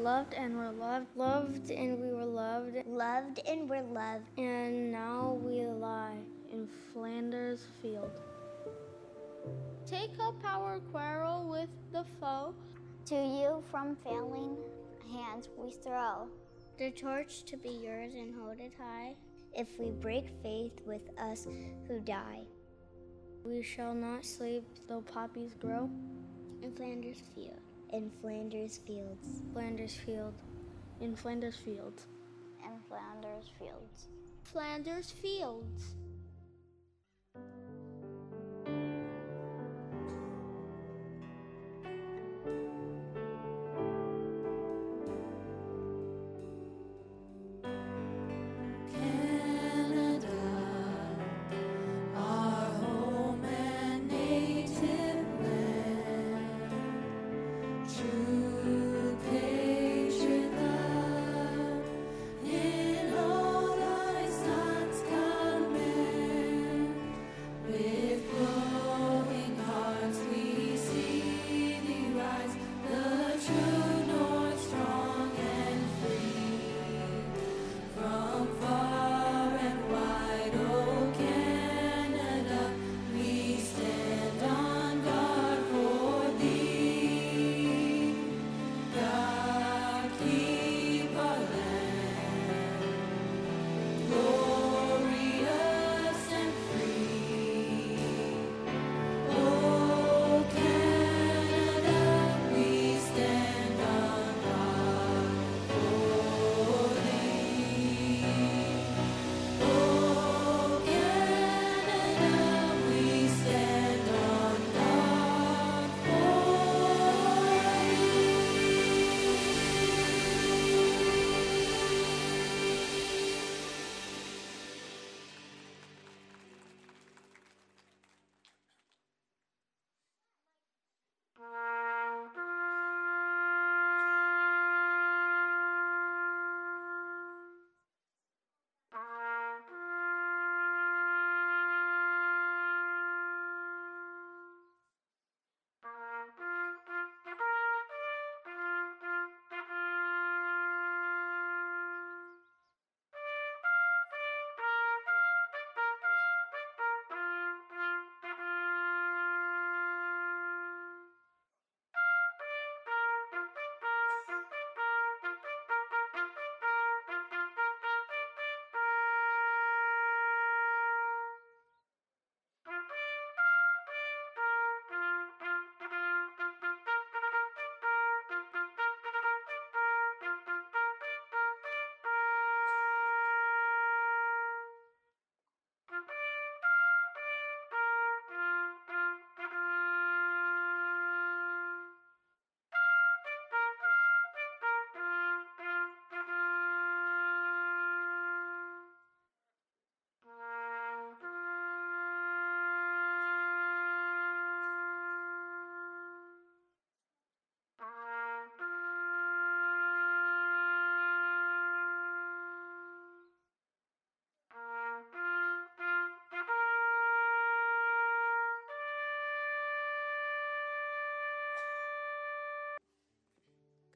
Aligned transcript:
loved. 0.00 0.34
And 0.34 0.56
we're 0.56 0.70
loved. 0.70 1.06
Loved 1.16 1.70
and 1.70 2.00
we 2.00 2.12
were 2.12 2.24
loved. 2.24 2.76
Loved 2.86 3.40
and 3.46 3.68
we're 3.68 3.82
loved. 3.82 4.24
And 4.38 4.90
now 4.90 5.38
we 5.42 5.64
lie 5.64 6.18
in 6.52 6.68
Flanders 6.92 7.66
Field. 7.80 8.10
Take 9.86 10.18
up 10.20 10.34
our 10.44 10.80
quarrel 10.90 11.48
with 11.48 11.70
the 11.92 12.04
foe. 12.20 12.54
To 13.06 13.14
you 13.14 13.62
from 13.70 13.96
failing 14.04 14.56
hands 15.12 15.48
we 15.56 15.70
throw. 15.70 16.28
The 16.78 16.90
torch 16.90 17.44
to 17.44 17.56
be 17.56 17.70
yours 17.70 18.14
and 18.14 18.34
hold 18.34 18.60
it 18.60 18.72
high. 18.78 19.14
If 19.52 19.78
we 19.78 19.90
break 19.90 20.26
faith 20.42 20.80
with 20.86 21.02
us 21.18 21.46
who 21.88 21.98
die. 22.00 22.42
We 23.44 23.62
shall 23.62 23.94
not 23.94 24.24
sleep 24.24 24.64
though 24.88 25.02
poppies 25.02 25.54
grow. 25.58 25.90
In 26.62 26.72
Flanders 26.72 27.22
Field. 27.34 27.69
In 27.92 28.08
Flanders 28.20 28.78
Fields. 28.86 29.42
Flanders 29.52 29.96
Field. 29.96 30.34
In 31.00 31.16
Flanders 31.16 31.56
Fields. 31.56 32.06
In 32.64 32.78
Flanders 32.88 33.50
Fields. 33.58 34.06
Flanders 34.44 35.10
Fields. 35.10 35.94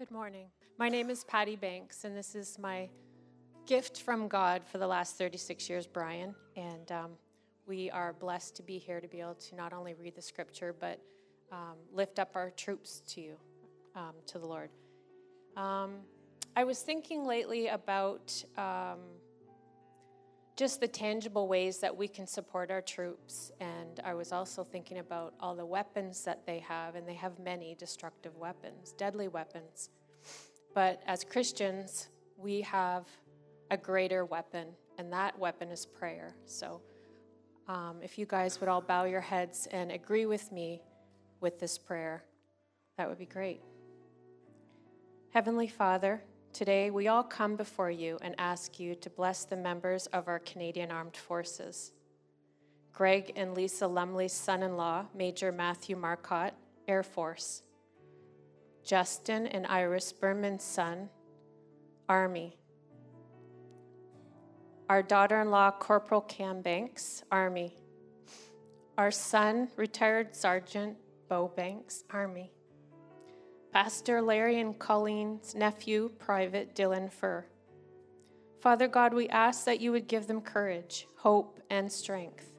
Good 0.06 0.14
morning. 0.14 0.48
My 0.78 0.90
name 0.90 1.08
is 1.08 1.24
Patty 1.24 1.56
Banks, 1.56 2.04
and 2.04 2.14
this 2.14 2.34
is 2.34 2.58
my 2.58 2.90
gift 3.64 4.02
from 4.02 4.28
God 4.28 4.62
for 4.62 4.76
the 4.76 4.86
last 4.86 5.16
36 5.16 5.70
years, 5.70 5.86
Brian. 5.86 6.34
And 6.56 6.92
um, 6.92 7.10
we 7.66 7.90
are 7.90 8.12
blessed 8.12 8.54
to 8.56 8.62
be 8.62 8.76
here 8.76 9.00
to 9.00 9.08
be 9.08 9.22
able 9.22 9.36
to 9.36 9.56
not 9.56 9.72
only 9.72 9.94
read 9.94 10.14
the 10.14 10.20
scripture, 10.20 10.74
but 10.78 11.00
um, 11.50 11.76
lift 11.90 12.18
up 12.18 12.32
our 12.34 12.50
troops 12.50 13.00
to 13.14 13.22
you, 13.22 13.36
um, 13.96 14.12
to 14.26 14.38
the 14.38 14.44
Lord. 14.46 14.68
Um, 15.56 15.94
I 16.54 16.64
was 16.64 16.82
thinking 16.82 17.24
lately 17.24 17.68
about 17.68 18.44
um, 18.58 18.98
just 20.56 20.80
the 20.80 20.88
tangible 20.88 21.48
ways 21.48 21.78
that 21.78 21.96
we 21.96 22.06
can 22.06 22.26
support 22.26 22.70
our 22.70 22.80
troops. 22.80 23.50
And 23.60 24.00
I 24.04 24.14
was 24.14 24.32
also 24.32 24.62
thinking 24.62 24.98
about 24.98 25.34
all 25.40 25.54
the 25.54 25.66
weapons 25.66 26.22
that 26.24 26.46
they 26.46 26.60
have, 26.60 26.94
and 26.94 27.08
they 27.08 27.14
have 27.14 27.38
many 27.38 27.74
destructive 27.74 28.36
weapons, 28.36 28.92
deadly 28.92 29.28
weapons. 29.28 29.90
But 30.74 31.02
as 31.06 31.24
Christians, 31.24 32.08
we 32.36 32.60
have 32.62 33.06
a 33.70 33.76
greater 33.76 34.24
weapon, 34.24 34.68
and 34.98 35.12
that 35.12 35.38
weapon 35.38 35.70
is 35.70 35.86
prayer. 35.86 36.34
So 36.46 36.80
um, 37.66 37.96
if 38.02 38.18
you 38.18 38.26
guys 38.26 38.60
would 38.60 38.68
all 38.68 38.80
bow 38.80 39.04
your 39.04 39.20
heads 39.20 39.66
and 39.72 39.90
agree 39.90 40.26
with 40.26 40.52
me 40.52 40.82
with 41.40 41.58
this 41.58 41.78
prayer, 41.78 42.24
that 42.96 43.08
would 43.08 43.18
be 43.18 43.26
great. 43.26 43.60
Heavenly 45.30 45.66
Father, 45.66 46.22
today 46.54 46.88
we 46.88 47.08
all 47.08 47.24
come 47.24 47.56
before 47.56 47.90
you 47.90 48.16
and 48.22 48.34
ask 48.38 48.78
you 48.78 48.94
to 48.94 49.10
bless 49.10 49.44
the 49.44 49.56
members 49.56 50.06
of 50.06 50.28
our 50.28 50.38
Canadian 50.38 50.92
Armed 50.92 51.16
Forces. 51.16 51.90
Greg 52.92 53.32
and 53.34 53.54
Lisa 53.54 53.88
Lumley's 53.88 54.32
son 54.32 54.62
in 54.62 54.76
law, 54.76 55.04
Major 55.16 55.50
Matthew 55.50 55.96
Marcotte, 55.96 56.54
Air 56.86 57.02
Force. 57.02 57.62
Justin 58.84 59.48
and 59.48 59.66
Iris 59.66 60.12
Berman's 60.12 60.62
son, 60.62 61.08
Army. 62.08 62.56
Our 64.88 65.02
daughter 65.02 65.40
in 65.40 65.50
law, 65.50 65.72
Corporal 65.72 66.20
Cam 66.20 66.60
Banks, 66.60 67.24
Army. 67.32 67.74
Our 68.96 69.10
son, 69.10 69.68
retired 69.76 70.36
Sergeant 70.36 70.98
Bo 71.28 71.48
Banks, 71.48 72.04
Army. 72.10 72.52
Pastor 73.74 74.22
Larry 74.22 74.60
and 74.60 74.78
Colleen's 74.78 75.56
nephew, 75.56 76.08
Private 76.20 76.76
Dylan 76.76 77.10
Fur. 77.10 77.44
Father 78.60 78.86
God, 78.86 79.12
we 79.12 79.28
ask 79.30 79.64
that 79.64 79.80
you 79.80 79.90
would 79.90 80.06
give 80.06 80.28
them 80.28 80.40
courage, 80.40 81.08
hope, 81.16 81.58
and 81.70 81.90
strength. 81.90 82.52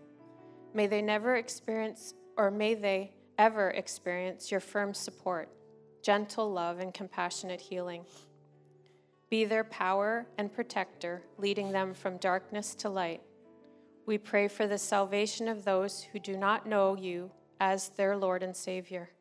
May 0.73 0.87
they 0.87 1.01
never 1.01 1.37
experience, 1.37 2.15
or 2.35 2.51
may 2.51 2.73
they 2.73 3.13
ever 3.37 3.69
experience, 3.69 4.51
your 4.51 4.59
firm 4.59 4.93
support, 4.93 5.47
gentle 6.03 6.51
love, 6.51 6.79
and 6.79 6.93
compassionate 6.93 7.61
healing. 7.61 8.03
Be 9.29 9.45
their 9.45 9.63
power 9.63 10.27
and 10.37 10.53
protector, 10.53 11.23
leading 11.37 11.71
them 11.71 11.93
from 11.93 12.17
darkness 12.17 12.75
to 12.75 12.89
light. 12.89 13.21
We 14.05 14.17
pray 14.17 14.49
for 14.49 14.67
the 14.67 14.77
salvation 14.77 15.47
of 15.47 15.63
those 15.63 16.03
who 16.03 16.19
do 16.19 16.35
not 16.35 16.67
know 16.67 16.97
you 16.97 17.31
as 17.61 17.87
their 17.87 18.17
Lord 18.17 18.43
and 18.43 18.53
Savior. 18.53 19.11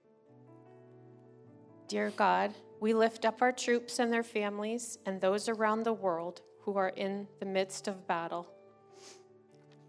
Dear 1.87 2.11
God, 2.17 2.55
we 2.81 2.95
lift 2.95 3.25
up 3.25 3.43
our 3.43 3.53
troops 3.53 3.99
and 3.99 4.13
their 4.13 4.23
families 4.23 4.99
and 5.05 5.21
those 5.21 5.49
around 5.49 5.83
the 5.83 5.93
world 5.93 6.41
who 6.63 6.77
are 6.77 6.89
in 6.89 7.29
the 7.41 7.47
midst 7.47 7.89
of 7.89 8.07
battle. 8.07 8.49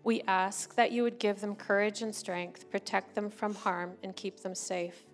We 0.03 0.21
ask 0.27 0.75
that 0.75 0.91
you 0.91 1.03
would 1.03 1.19
give 1.19 1.39
them 1.39 1.55
courage 1.55 2.01
and 2.01 2.13
strength, 2.13 2.69
protect 2.69 3.15
them 3.15 3.29
from 3.29 3.55
harm, 3.55 3.93
and 4.03 4.15
keep 4.15 4.41
them 4.41 4.53
safe. 4.53 5.05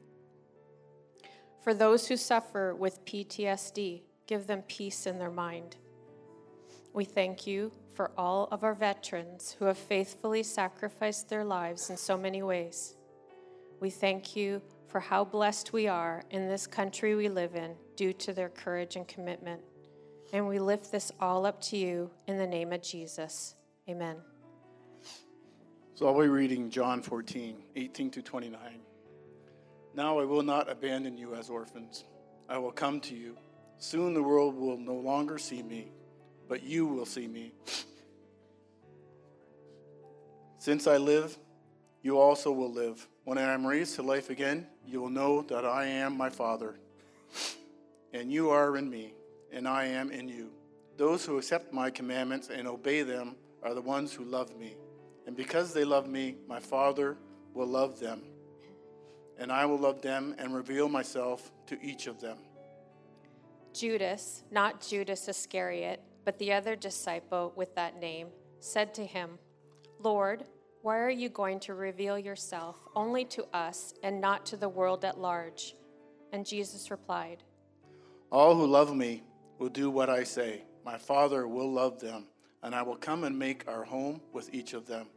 For 1.63 1.74
those 1.74 2.07
who 2.07 2.18
suffer 2.18 2.74
with 2.74 3.06
PTSD, 3.06 4.01
give 4.25 4.48
them 4.48 4.63
peace 4.63 5.06
in 5.06 5.19
their 5.19 5.30
mind. 5.30 5.77
We 6.94 7.06
thank 7.06 7.45
you 7.45 7.72
for 7.94 8.12
all 8.18 8.50
of 8.51 8.63
our 8.63 8.74
veterans 8.74 9.56
who 9.60 9.66
have 9.66 9.77
faithfully 9.77 10.44
sacrificed 10.44 11.30
their 11.30 11.45
lives 11.45 11.89
in 11.89 11.98
so 11.98 12.18
many 12.18 12.42
ways. 12.42 12.95
We 13.80 13.92
thank 13.92 14.36
you 14.36 14.62
for 14.91 14.99
how 14.99 15.23
blessed 15.23 15.71
we 15.71 15.88
are 15.88 16.21
in 16.31 16.49
this 16.49 16.67
country 16.67 17.15
we 17.15 17.29
live 17.29 17.55
in 17.55 17.75
due 17.95 18.11
to 18.11 18.33
their 18.33 18.49
courage 18.49 18.97
and 18.97 19.07
commitment. 19.07 19.61
And 20.33 20.47
we 20.47 20.59
lift 20.59 20.91
this 20.91 21.13
all 21.21 21.45
up 21.45 21.61
to 21.61 21.77
you 21.77 22.11
in 22.27 22.38
the 22.38 22.45
name 22.45 22.73
of 22.73 22.81
Jesus. 22.81 23.55
Amen. 23.88 24.17
So 25.93 26.07
I'll 26.07 26.19
be 26.19 26.27
reading 26.27 26.69
John 26.69 27.01
14, 27.01 27.55
18 27.75 28.11
to 28.11 28.21
29. 28.21 28.59
Now 29.95 30.19
I 30.19 30.25
will 30.25 30.43
not 30.43 30.69
abandon 30.69 31.17
you 31.17 31.35
as 31.35 31.49
orphans. 31.49 32.03
I 32.49 32.57
will 32.57 32.71
come 32.71 32.99
to 33.01 33.15
you. 33.15 33.38
Soon 33.77 34.13
the 34.13 34.23
world 34.23 34.55
will 34.55 34.77
no 34.77 34.95
longer 34.95 35.38
see 35.38 35.63
me, 35.63 35.91
but 36.49 36.63
you 36.63 36.85
will 36.85 37.05
see 37.05 37.27
me. 37.27 37.53
Since 40.59 40.85
I 40.85 40.97
live, 40.97 41.38
you 42.01 42.19
also 42.19 42.51
will 42.51 42.71
live. 42.71 43.07
When 43.23 43.38
I 43.38 43.53
am 43.53 43.65
raised 43.65 43.95
to 43.95 44.01
life 44.01 44.29
again, 44.29 44.67
you 44.86 45.01
will 45.01 45.10
know 45.10 45.42
that 45.44 45.66
I 45.66 45.86
am 45.86 46.18
my 46.18 46.30
Father, 46.30 46.75
and 48.13 48.31
you 48.31 48.50
are 48.50 48.78
in 48.78 48.89
me, 48.89 49.13
and 49.51 49.68
I 49.68 49.86
am 49.86 50.12
in 50.12 50.28
you. 50.28 50.50
Those 50.98 51.25
who 51.25 51.38
accept 51.38 51.74
my 51.74 51.89
commandments 51.89 52.50
and 52.50 52.68
obey 52.68 53.01
them 53.01 53.36
are 53.63 53.74
the 53.74 53.81
ones 53.81 54.13
who 54.13 54.24
love 54.24 54.56
me. 54.57 54.75
And 55.25 55.36
because 55.36 55.74
they 55.74 55.83
love 55.83 56.07
me, 56.07 56.36
my 56.48 56.60
Father 56.60 57.18
will 57.54 57.68
love 57.68 58.00
them. 58.00 58.22
And 59.38 59.51
I 59.51 59.66
will 59.66 59.80
love 59.80 60.01
them 60.01 60.36
and 60.38 60.54
reveal 60.54 60.89
myself 60.89 61.51
to 61.68 61.81
each 61.81 62.07
of 62.07 62.19
them. 62.19 62.38
Judas, 63.74 64.44
not 64.51 64.81
Judas 64.81 65.27
Iscariot, 65.27 66.01
but 66.25 66.38
the 66.38 66.54
other 66.54 66.75
disciple 66.75 67.54
with 67.56 67.74
that 67.75 68.00
name, 68.00 68.27
said 68.60 68.94
to 68.95 69.06
him, 69.06 69.39
Lord, 70.00 70.44
why 70.81 70.98
are 70.98 71.10
you 71.10 71.30
going 71.30 71.60
to 71.62 71.74
reveal 71.75 72.18
yourself 72.18 72.75
only 72.95 73.24
to 73.25 73.45
us 73.56 73.94
and 74.01 74.19
not 74.19 74.45
to 74.48 74.57
the 74.57 74.69
world 74.69 75.06
at 75.06 75.19
large? 75.19 75.75
And 76.31 76.45
Jesus 76.45 76.89
replied, 76.89 77.44
All 78.31 78.56
who 78.56 78.66
love 78.66 78.95
me 78.95 79.24
will 79.60 79.69
do 79.69 79.89
what 79.92 80.10
I 80.10 80.24
say. 80.24 80.63
My 80.83 80.98
Father 80.98 81.48
will 81.48 81.72
love 81.72 82.00
them 82.00 82.25
and 82.63 82.74
I 82.74 82.81
will 82.81 82.95
come 82.95 83.24
and 83.24 83.38
make 83.38 83.68
our 83.68 83.83
home 83.83 84.22
with 84.33 84.54
each 84.54 84.74
of 84.74 84.88
them. 84.88 85.07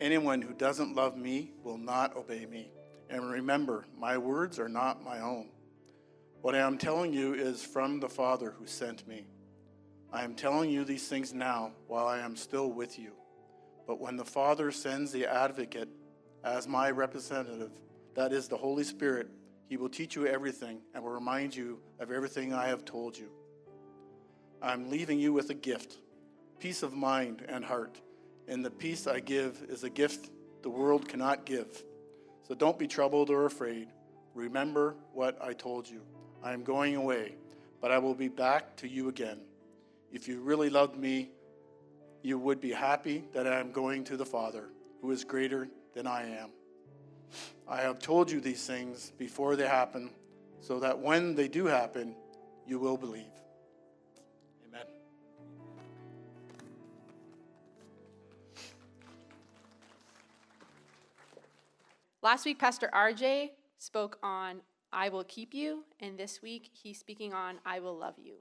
Anyone 0.00 0.42
who 0.42 0.52
doesn't 0.52 0.94
love 0.94 1.16
me 1.16 1.52
will 1.62 1.78
not 1.78 2.16
obey 2.16 2.46
me. 2.46 2.70
And 3.08 3.30
remember, 3.30 3.86
my 3.98 4.18
words 4.18 4.58
are 4.58 4.68
not 4.68 5.04
my 5.04 5.20
own. 5.20 5.48
What 6.42 6.54
I 6.54 6.58
am 6.58 6.76
telling 6.76 7.12
you 7.12 7.34
is 7.34 7.64
from 7.64 7.98
the 7.98 8.08
Father 8.08 8.54
who 8.58 8.66
sent 8.66 9.06
me. 9.08 9.26
I 10.12 10.22
am 10.22 10.34
telling 10.34 10.70
you 10.70 10.84
these 10.84 11.08
things 11.08 11.32
now 11.32 11.72
while 11.86 12.06
I 12.06 12.18
am 12.18 12.36
still 12.36 12.70
with 12.70 12.98
you. 12.98 13.12
But 13.86 14.00
when 14.00 14.16
the 14.16 14.24
Father 14.24 14.70
sends 14.72 15.12
the 15.12 15.26
advocate 15.26 15.88
as 16.44 16.66
my 16.66 16.90
representative, 16.90 17.70
that 18.14 18.32
is 18.32 18.48
the 18.48 18.56
Holy 18.56 18.84
Spirit, 18.84 19.28
he 19.68 19.76
will 19.76 19.88
teach 19.88 20.16
you 20.16 20.26
everything 20.26 20.80
and 20.94 21.02
will 21.02 21.10
remind 21.10 21.54
you 21.54 21.80
of 21.98 22.10
everything 22.10 22.52
I 22.52 22.68
have 22.68 22.84
told 22.84 23.16
you. 23.16 23.30
I'm 24.62 24.90
leaving 24.90 25.18
you 25.18 25.32
with 25.32 25.50
a 25.50 25.54
gift 25.54 25.98
peace 26.58 26.82
of 26.82 26.94
mind 26.94 27.44
and 27.48 27.64
heart. 27.64 28.00
And 28.48 28.64
the 28.64 28.70
peace 28.70 29.06
I 29.06 29.20
give 29.20 29.62
is 29.68 29.84
a 29.84 29.90
gift 29.90 30.30
the 30.62 30.70
world 30.70 31.08
cannot 31.08 31.44
give. 31.44 31.84
So 32.46 32.54
don't 32.54 32.78
be 32.78 32.86
troubled 32.86 33.30
or 33.30 33.46
afraid. 33.46 33.88
Remember 34.34 34.96
what 35.12 35.36
I 35.42 35.52
told 35.52 35.88
you. 35.88 36.02
I 36.42 36.52
am 36.52 36.62
going 36.62 36.96
away, 36.96 37.36
but 37.80 37.90
I 37.90 37.98
will 37.98 38.14
be 38.14 38.28
back 38.28 38.76
to 38.76 38.88
you 38.88 39.08
again. 39.08 39.40
If 40.12 40.28
you 40.28 40.40
really 40.40 40.70
loved 40.70 40.96
me, 40.96 41.30
you 42.26 42.40
would 42.40 42.60
be 42.60 42.72
happy 42.72 43.22
that 43.32 43.46
I 43.46 43.60
am 43.60 43.70
going 43.70 44.02
to 44.02 44.16
the 44.16 44.26
Father, 44.26 44.64
who 45.00 45.12
is 45.12 45.22
greater 45.22 45.68
than 45.94 46.08
I 46.08 46.28
am. 46.28 46.50
I 47.68 47.82
have 47.82 48.00
told 48.00 48.32
you 48.32 48.40
these 48.40 48.66
things 48.66 49.12
before 49.16 49.54
they 49.54 49.68
happen, 49.68 50.10
so 50.60 50.80
that 50.80 50.98
when 50.98 51.36
they 51.36 51.46
do 51.46 51.66
happen, 51.66 52.16
you 52.66 52.80
will 52.80 52.96
believe. 52.96 53.30
Amen. 54.66 54.86
Last 62.22 62.44
week, 62.44 62.58
Pastor 62.58 62.90
RJ 62.92 63.50
spoke 63.78 64.18
on 64.20 64.62
I 64.92 65.10
will 65.10 65.24
keep 65.24 65.54
you, 65.54 65.84
and 66.00 66.18
this 66.18 66.42
week 66.42 66.70
he's 66.72 66.98
speaking 66.98 67.32
on 67.32 67.58
I 67.64 67.78
will 67.78 67.96
love 67.96 68.14
you. 68.18 68.38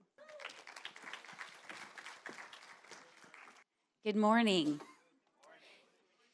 Good 4.06 4.16
morning. 4.16 4.80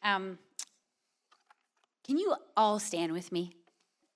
Um, 0.04 0.38
can 2.06 2.18
you 2.18 2.36
all 2.58 2.80
stand 2.80 3.14
with 3.14 3.32
me? 3.32 3.54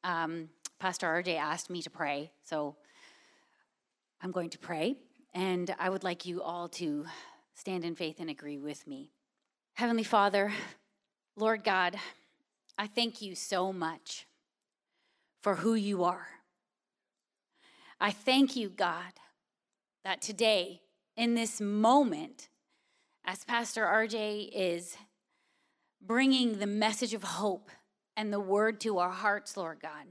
Um, 0.04 0.50
Pastor 0.78 1.08
RJ 1.08 1.38
asked 1.38 1.70
me 1.70 1.82
to 1.82 1.90
pray, 1.90 2.32
so 2.44 2.76
I'm 4.22 4.32
going 4.32 4.50
to 4.50 4.60
pray, 4.60 4.98
and 5.34 5.74
I 5.80 5.90
would 5.90 6.04
like 6.04 6.26
you 6.26 6.42
all 6.42 6.68
to 6.68 7.06
stand 7.54 7.86
in 7.86 7.96
faith 7.96 8.18
and 8.20 8.30
agree 8.30 8.58
with 8.58 8.86
me. 8.88 9.12
Heavenly 9.76 10.04
Father, 10.04 10.52
Lord 11.38 11.64
God, 11.64 11.96
I 12.78 12.88
thank 12.88 13.22
you 13.22 13.36
so 13.36 13.72
much 13.72 14.28
for 15.42 15.56
who 15.56 15.76
you 15.76 16.04
are. 16.04 16.28
I 18.02 18.12
thank 18.12 18.58
you, 18.58 18.68
God, 18.68 19.14
that 20.04 20.22
today, 20.22 20.82
in 21.16 21.36
this 21.36 21.62
moment, 21.62 22.50
as 23.26 23.44
Pastor 23.44 23.86
RJ 23.86 24.50
is 24.54 24.98
bringing 26.02 26.60
the 26.60 26.68
message 26.68 27.14
of 27.14 27.24
hope 27.24 27.70
and 28.16 28.32
the 28.32 28.40
word 28.40 28.80
to 28.82 29.00
our 29.00 29.10
hearts, 29.10 29.58
Lord 29.58 29.80
God, 29.82 30.06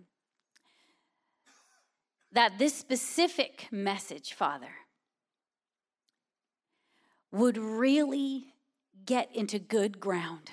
that 2.33 2.59
this 2.59 2.75
specific 2.75 3.69
message, 3.71 4.35
Father, 4.35 4.73
would 7.31 7.57
really 7.57 8.55
get 9.07 9.29
into 9.35 9.59
good 9.59 10.01
ground 10.01 10.51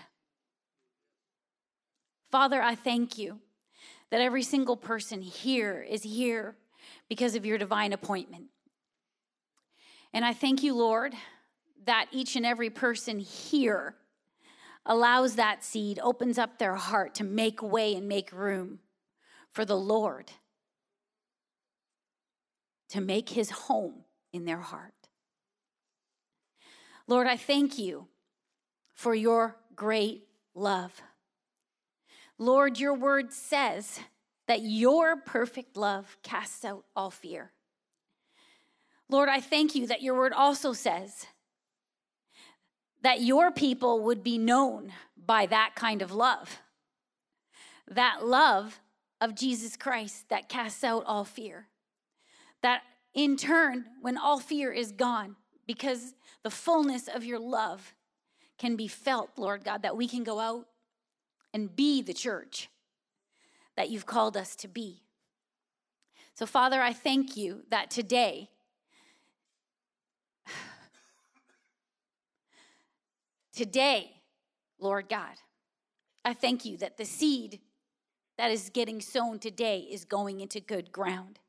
Father, 2.31 2.61
I 2.61 2.75
thank 2.75 3.17
you 3.17 3.39
that 4.09 4.21
every 4.21 4.41
single 4.41 4.77
person 4.77 5.21
here 5.21 5.85
is 5.87 6.03
here 6.03 6.55
because 7.09 7.35
of 7.35 7.45
your 7.45 7.57
divine 7.57 7.91
appointment. 7.91 8.45
And 10.13 10.23
I 10.23 10.33
thank 10.33 10.63
you, 10.63 10.73
Lord, 10.73 11.13
that 11.85 12.07
each 12.11 12.35
and 12.35 12.45
every 12.45 12.69
person 12.69 13.19
here 13.19 13.95
allows 14.85 15.35
that 15.35 15.63
seed, 15.63 15.99
opens 16.01 16.37
up 16.37 16.57
their 16.57 16.75
heart 16.75 17.15
to 17.15 17.23
make 17.23 17.61
way 17.61 17.95
and 17.95 18.07
make 18.07 18.31
room 18.31 18.79
for 19.51 19.65
the 19.65 19.77
Lord 19.77 20.31
to 22.91 22.99
make 22.99 23.29
his 23.29 23.49
home 23.49 24.03
in 24.33 24.43
their 24.43 24.59
heart. 24.59 24.93
Lord, 27.07 27.25
I 27.25 27.37
thank 27.37 27.79
you 27.79 28.07
for 28.93 29.15
your 29.15 29.55
great 29.75 30.27
love. 30.53 31.01
Lord, 32.37 32.79
your 32.79 32.93
word 32.93 33.31
says 33.31 33.99
that 34.47 34.61
your 34.61 35.15
perfect 35.15 35.77
love 35.77 36.17
casts 36.21 36.65
out 36.65 36.83
all 36.93 37.11
fear. 37.11 37.51
Lord, 39.09 39.29
I 39.29 39.39
thank 39.39 39.73
you 39.73 39.87
that 39.87 40.01
your 40.01 40.15
word 40.15 40.33
also 40.33 40.73
says 40.73 41.25
that 43.01 43.21
your 43.21 43.51
people 43.51 44.01
would 44.01 44.23
be 44.23 44.37
known 44.37 44.93
by 45.17 45.45
that 45.47 45.73
kind 45.75 46.01
of 46.01 46.11
love. 46.11 46.59
That 47.87 48.25
love 48.25 48.79
of 49.19 49.35
Jesus 49.35 49.75
Christ 49.75 50.29
that 50.29 50.49
casts 50.49 50.83
out 50.83 51.03
all 51.05 51.25
fear. 51.25 51.67
That 52.61 52.83
in 53.13 53.37
turn, 53.37 53.85
when 54.01 54.17
all 54.17 54.39
fear 54.39 54.71
is 54.71 54.91
gone, 54.91 55.35
because 55.67 56.13
the 56.43 56.49
fullness 56.49 57.07
of 57.07 57.23
your 57.25 57.39
love 57.39 57.93
can 58.57 58.75
be 58.75 58.87
felt, 58.87 59.29
Lord 59.37 59.63
God, 59.63 59.81
that 59.81 59.97
we 59.97 60.07
can 60.07 60.23
go 60.23 60.39
out 60.39 60.67
and 61.53 61.75
be 61.75 62.01
the 62.01 62.13
church 62.13 62.69
that 63.75 63.89
you've 63.89 64.05
called 64.05 64.37
us 64.37 64.55
to 64.57 64.67
be. 64.67 65.01
So, 66.33 66.45
Father, 66.45 66.81
I 66.81 66.93
thank 66.93 67.35
you 67.35 67.63
that 67.69 67.91
today, 67.91 68.49
today, 73.53 74.21
Lord 74.79 75.09
God, 75.09 75.35
I 76.23 76.33
thank 76.33 76.65
you 76.65 76.77
that 76.77 76.97
the 76.97 77.05
seed 77.05 77.59
that 78.37 78.51
is 78.51 78.69
getting 78.69 79.01
sown 79.01 79.39
today 79.39 79.79
is 79.79 80.05
going 80.05 80.41
into 80.41 80.59
good 80.59 80.91
ground. 80.91 81.39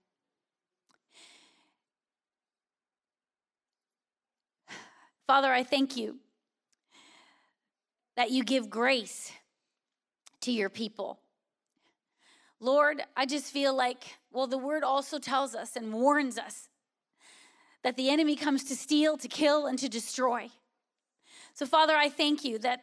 Father, 5.26 5.52
I 5.52 5.62
thank 5.62 5.96
you 5.96 6.18
that 8.16 8.30
you 8.30 8.44
give 8.44 8.68
grace 8.68 9.32
to 10.42 10.52
your 10.52 10.68
people. 10.68 11.20
Lord, 12.60 13.02
I 13.16 13.26
just 13.26 13.46
feel 13.46 13.74
like, 13.74 14.04
well, 14.30 14.46
the 14.46 14.58
word 14.58 14.84
also 14.84 15.18
tells 15.18 15.54
us 15.54 15.74
and 15.74 15.92
warns 15.92 16.38
us 16.38 16.68
that 17.82 17.96
the 17.96 18.10
enemy 18.10 18.36
comes 18.36 18.62
to 18.64 18.76
steal, 18.76 19.16
to 19.16 19.28
kill, 19.28 19.66
and 19.66 19.78
to 19.78 19.88
destroy. 19.88 20.50
So, 21.54 21.66
Father, 21.66 21.94
I 21.94 22.08
thank 22.08 22.44
you 22.44 22.58
that 22.60 22.82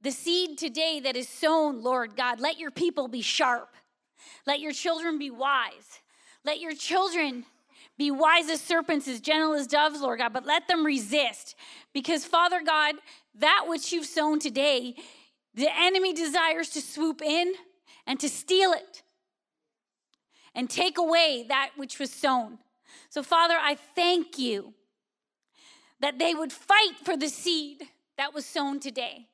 the 0.00 0.10
seed 0.12 0.58
today 0.58 1.00
that 1.00 1.16
is 1.16 1.28
sown, 1.28 1.82
Lord 1.82 2.16
God, 2.16 2.40
let 2.40 2.58
your 2.58 2.70
people 2.70 3.08
be 3.08 3.20
sharp. 3.20 3.74
Let 4.46 4.60
your 4.60 4.72
children 4.72 5.18
be 5.18 5.30
wise. 5.30 6.00
Let 6.44 6.60
your 6.60 6.74
children 6.74 7.44
be 7.96 8.10
wise 8.12 8.48
as 8.48 8.60
serpents, 8.60 9.08
as 9.08 9.20
gentle 9.20 9.54
as 9.54 9.66
doves, 9.66 10.00
Lord 10.00 10.20
God, 10.20 10.32
but 10.32 10.46
let 10.46 10.68
them 10.68 10.86
resist. 10.86 11.56
Because, 11.92 12.24
Father 12.24 12.62
God, 12.64 12.94
that 13.34 13.64
which 13.66 13.92
you've 13.92 14.06
sown 14.06 14.38
today, 14.38 14.94
the 15.54 15.68
enemy 15.76 16.12
desires 16.12 16.70
to 16.70 16.80
swoop 16.80 17.20
in 17.20 17.54
and 18.06 18.20
to 18.20 18.28
steal 18.28 18.72
it 18.72 19.02
and 20.54 20.70
take 20.70 20.96
away 20.96 21.44
that 21.48 21.70
which 21.76 21.98
was 21.98 22.12
sown. 22.12 22.58
So, 23.10 23.22
Father, 23.22 23.56
I 23.60 23.74
thank 23.74 24.38
you 24.38 24.74
that 26.00 26.18
they 26.18 26.34
would 26.34 26.52
fight 26.52 26.96
for 27.04 27.16
the 27.16 27.28
seed 27.28 27.82
that 28.16 28.34
was 28.34 28.46
sown 28.46 28.80
today 28.80 29.28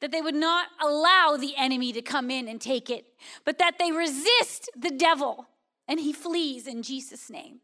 that 0.00 0.10
they 0.10 0.20
would 0.20 0.34
not 0.34 0.68
allow 0.80 1.36
the 1.36 1.54
enemy 1.56 1.92
to 1.92 2.02
come 2.02 2.30
in 2.30 2.48
and 2.48 2.60
take 2.60 2.90
it, 2.90 3.06
but 3.44 3.58
that 3.58 3.78
they 3.78 3.92
resist 3.92 4.70
the 4.76 4.90
devil 4.90 5.46
and 5.86 6.00
he 6.00 6.12
flees 6.12 6.66
in 6.66 6.82
Jesus' 6.82 7.30
name. 7.30 7.60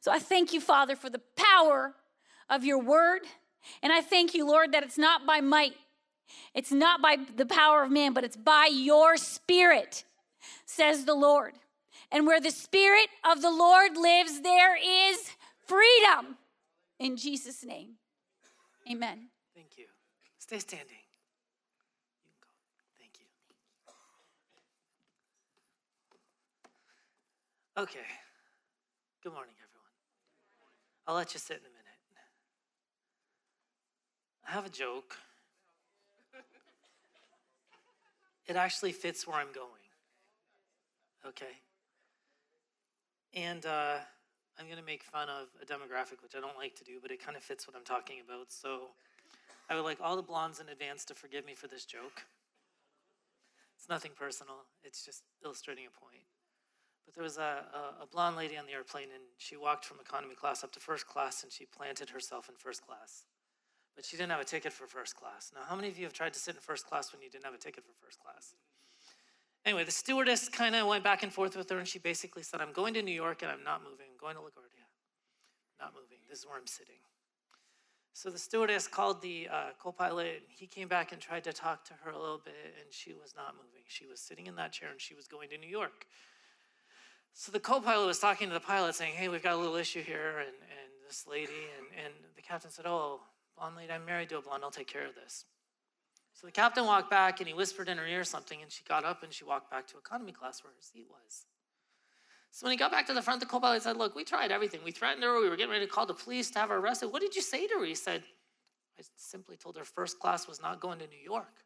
So 0.00 0.10
I 0.10 0.18
thank 0.18 0.52
you, 0.52 0.60
Father, 0.60 0.96
for 0.96 1.08
the 1.08 1.20
power 1.36 1.94
of 2.50 2.64
your 2.64 2.78
word. 2.78 3.22
And 3.82 3.92
I 3.92 4.00
thank 4.00 4.34
you, 4.34 4.46
Lord, 4.46 4.72
that 4.72 4.82
it's 4.82 4.98
not 4.98 5.26
by 5.26 5.40
might, 5.40 5.74
it's 6.54 6.72
not 6.72 7.00
by 7.00 7.18
the 7.36 7.46
power 7.46 7.84
of 7.84 7.90
man, 7.90 8.12
but 8.12 8.24
it's 8.24 8.36
by 8.36 8.68
your 8.72 9.16
spirit, 9.16 10.04
says 10.66 11.04
the 11.04 11.14
Lord. 11.14 11.54
And 12.10 12.26
where 12.26 12.40
the 12.40 12.50
spirit 12.50 13.08
of 13.24 13.40
the 13.40 13.50
Lord 13.50 13.96
lives, 13.96 14.40
there 14.40 14.76
is 14.76 15.30
freedom. 15.66 16.36
In 16.98 17.16
Jesus' 17.16 17.64
name, 17.64 17.94
amen. 18.90 19.28
Thank 19.54 19.76
you. 19.76 19.86
Stay 20.38 20.58
standing. 20.58 20.86
You 22.20 22.20
can 22.22 22.30
go. 22.40 22.50
Thank 22.98 23.18
you. 23.18 23.26
Okay. 27.82 28.06
Good 29.22 29.32
morning, 29.32 29.54
everyone. 29.58 29.92
I'll 31.06 31.14
let 31.16 31.34
you 31.34 31.40
sit 31.40 31.58
in 31.58 31.62
a 31.62 31.68
minute. 31.68 31.82
I 34.46 34.50
have 34.52 34.66
a 34.66 34.70
joke. 34.70 35.16
It 38.46 38.56
actually 38.56 38.92
fits 38.92 39.26
where 39.26 39.36
I'm 39.36 39.52
going. 39.54 39.70
Okay? 41.26 41.60
And 43.34 43.64
uh, 43.64 43.98
I'm 44.58 44.66
going 44.66 44.78
to 44.78 44.84
make 44.84 45.02
fun 45.02 45.28
of 45.28 45.48
a 45.60 45.66
demographic, 45.66 46.22
which 46.22 46.34
I 46.36 46.40
don't 46.40 46.56
like 46.56 46.74
to 46.76 46.84
do, 46.84 46.98
but 47.00 47.10
it 47.10 47.24
kind 47.24 47.36
of 47.36 47.42
fits 47.42 47.66
what 47.66 47.76
I'm 47.76 47.84
talking 47.84 48.18
about. 48.24 48.52
So 48.52 48.92
I 49.70 49.74
would 49.74 49.84
like 49.84 49.98
all 50.00 50.16
the 50.16 50.22
blondes 50.22 50.60
in 50.60 50.68
advance 50.68 51.04
to 51.06 51.14
forgive 51.14 51.46
me 51.46 51.54
for 51.54 51.68
this 51.68 51.84
joke. 51.84 52.24
It's 53.76 53.88
nothing 53.88 54.12
personal, 54.14 54.66
it's 54.84 55.04
just 55.04 55.24
illustrating 55.44 55.86
a 55.86 56.00
point. 56.00 56.22
But 57.04 57.14
there 57.14 57.24
was 57.24 57.38
a, 57.38 57.64
a, 57.74 58.04
a, 58.04 58.06
blonde 58.06 58.36
lady 58.36 58.56
on 58.56 58.64
the 58.66 58.72
airplane, 58.72 59.08
and 59.12 59.24
she 59.38 59.56
walked 59.56 59.84
from 59.84 59.98
economy 59.98 60.36
class 60.36 60.62
up 60.62 60.70
to 60.72 60.80
first 60.80 61.08
class, 61.08 61.42
and 61.42 61.50
she 61.50 61.66
planted 61.66 62.08
herself 62.10 62.48
in 62.48 62.54
first 62.54 62.86
class. 62.86 63.24
But 63.96 64.04
she 64.04 64.16
didn't 64.16 64.30
have 64.30 64.40
a 64.40 64.44
ticket 64.44 64.72
for 64.72 64.86
first 64.86 65.16
class. 65.16 65.50
Now, 65.52 65.62
how 65.68 65.74
many 65.74 65.88
of 65.88 65.98
you 65.98 66.04
have 66.04 66.12
tried 66.12 66.32
to 66.34 66.38
sit 66.38 66.54
in 66.54 66.60
first 66.60 66.86
class 66.86 67.12
when 67.12 67.20
you 67.22 67.28
didn't 67.28 67.44
have 67.44 67.54
a 67.54 67.58
ticket 67.58 67.82
for 67.84 67.92
first 68.06 68.20
class? 68.20 68.54
Anyway, 69.64 69.84
the 69.84 69.90
stewardess 69.90 70.48
kind 70.48 70.74
of 70.74 70.86
went 70.86 71.02
back 71.02 71.22
and 71.22 71.32
forth 71.32 71.56
with 71.56 71.68
her, 71.70 71.78
and 71.78 71.86
she 71.86 71.98
basically 71.98 72.42
said, 72.42 72.60
I'm 72.60 72.72
going 72.72 72.94
to 72.94 73.02
New 73.02 73.14
York 73.14 73.42
and 73.42 73.50
I'm 73.50 73.64
not 73.64 73.82
moving. 73.82 74.11
Going 74.22 74.36
to 74.36 74.40
LaGuardia. 74.40 74.86
Not 75.80 75.94
moving. 75.94 76.18
This 76.30 76.38
is 76.38 76.46
where 76.46 76.56
I'm 76.56 76.68
sitting. 76.68 77.02
So 78.12 78.30
the 78.30 78.38
stewardess 78.38 78.86
called 78.86 79.20
the 79.20 79.48
uh, 79.50 79.70
co-pilot. 79.82 80.42
He 80.48 80.68
came 80.68 80.86
back 80.86 81.10
and 81.10 81.20
tried 81.20 81.42
to 81.42 81.52
talk 81.52 81.84
to 81.86 81.94
her 82.04 82.12
a 82.12 82.18
little 82.18 82.40
bit, 82.44 82.54
and 82.80 82.92
she 82.92 83.14
was 83.14 83.34
not 83.36 83.54
moving. 83.54 83.82
She 83.88 84.06
was 84.06 84.20
sitting 84.20 84.46
in 84.46 84.54
that 84.56 84.70
chair, 84.70 84.90
and 84.92 85.00
she 85.00 85.14
was 85.14 85.26
going 85.26 85.48
to 85.48 85.58
New 85.58 85.68
York. 85.68 86.06
So 87.34 87.50
the 87.50 87.58
co-pilot 87.58 88.06
was 88.06 88.20
talking 88.20 88.46
to 88.46 88.54
the 88.54 88.60
pilot, 88.60 88.94
saying, 88.94 89.14
"Hey, 89.14 89.28
we've 89.28 89.42
got 89.42 89.54
a 89.54 89.56
little 89.56 89.74
issue 89.74 90.02
here, 90.02 90.38
and, 90.38 90.54
and 90.70 90.90
this 91.08 91.26
lady." 91.26 91.66
And, 91.76 92.04
and 92.04 92.14
the 92.36 92.42
captain 92.42 92.70
said, 92.70 92.86
"Oh, 92.86 93.22
blonde 93.56 93.74
lady, 93.74 93.92
I'm 93.92 94.04
married 94.04 94.28
to 94.28 94.38
a 94.38 94.42
blonde. 94.42 94.62
I'll 94.62 94.70
take 94.70 94.86
care 94.86 95.06
of 95.06 95.16
this." 95.16 95.46
So 96.32 96.46
the 96.46 96.52
captain 96.52 96.86
walked 96.86 97.10
back, 97.10 97.40
and 97.40 97.48
he 97.48 97.54
whispered 97.54 97.88
in 97.88 97.98
her 97.98 98.06
ear 98.06 98.22
something, 98.22 98.62
and 98.62 98.70
she 98.70 98.84
got 98.84 99.04
up 99.04 99.24
and 99.24 99.32
she 99.32 99.42
walked 99.42 99.68
back 99.68 99.88
to 99.88 99.98
economy 99.98 100.30
class 100.30 100.62
where 100.62 100.72
her 100.72 100.80
seat 100.80 101.06
was. 101.10 101.46
So 102.52 102.66
when 102.66 102.72
he 102.72 102.76
got 102.76 102.90
back 102.90 103.06
to 103.06 103.14
the 103.14 103.22
front, 103.22 103.40
the 103.40 103.46
co-pilot 103.46 103.82
said, 103.82 103.96
Look, 103.96 104.14
we 104.14 104.24
tried 104.24 104.52
everything. 104.52 104.80
We 104.84 104.92
threatened 104.92 105.24
her. 105.24 105.40
We 105.40 105.48
were 105.48 105.56
getting 105.56 105.72
ready 105.72 105.86
to 105.86 105.90
call 105.90 106.04
the 106.04 106.14
police 106.14 106.50
to 106.50 106.58
have 106.58 106.68
her 106.68 106.76
arrested. 106.76 107.08
What 107.10 107.22
did 107.22 107.34
you 107.34 107.40
say 107.40 107.66
to 107.66 107.78
her? 107.78 107.84
He 107.84 107.94
said, 107.94 108.22
I 108.98 109.02
simply 109.16 109.56
told 109.56 109.78
her 109.78 109.84
first 109.84 110.20
class 110.20 110.46
was 110.46 110.60
not 110.60 110.78
going 110.78 110.98
to 110.98 111.06
New 111.06 111.18
York. 111.24 111.64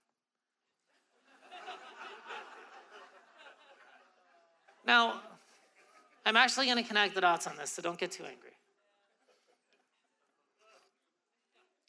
now, 4.87 5.21
I'm 6.25 6.37
actually 6.37 6.67
going 6.67 6.79
to 6.79 6.85
connect 6.85 7.17
the 7.17 7.21
dots 7.21 7.49
on 7.49 7.57
this, 7.57 7.73
so 7.73 7.83
don't 7.83 7.99
get 7.99 8.13
too 8.13 8.25
angry. 8.25 8.56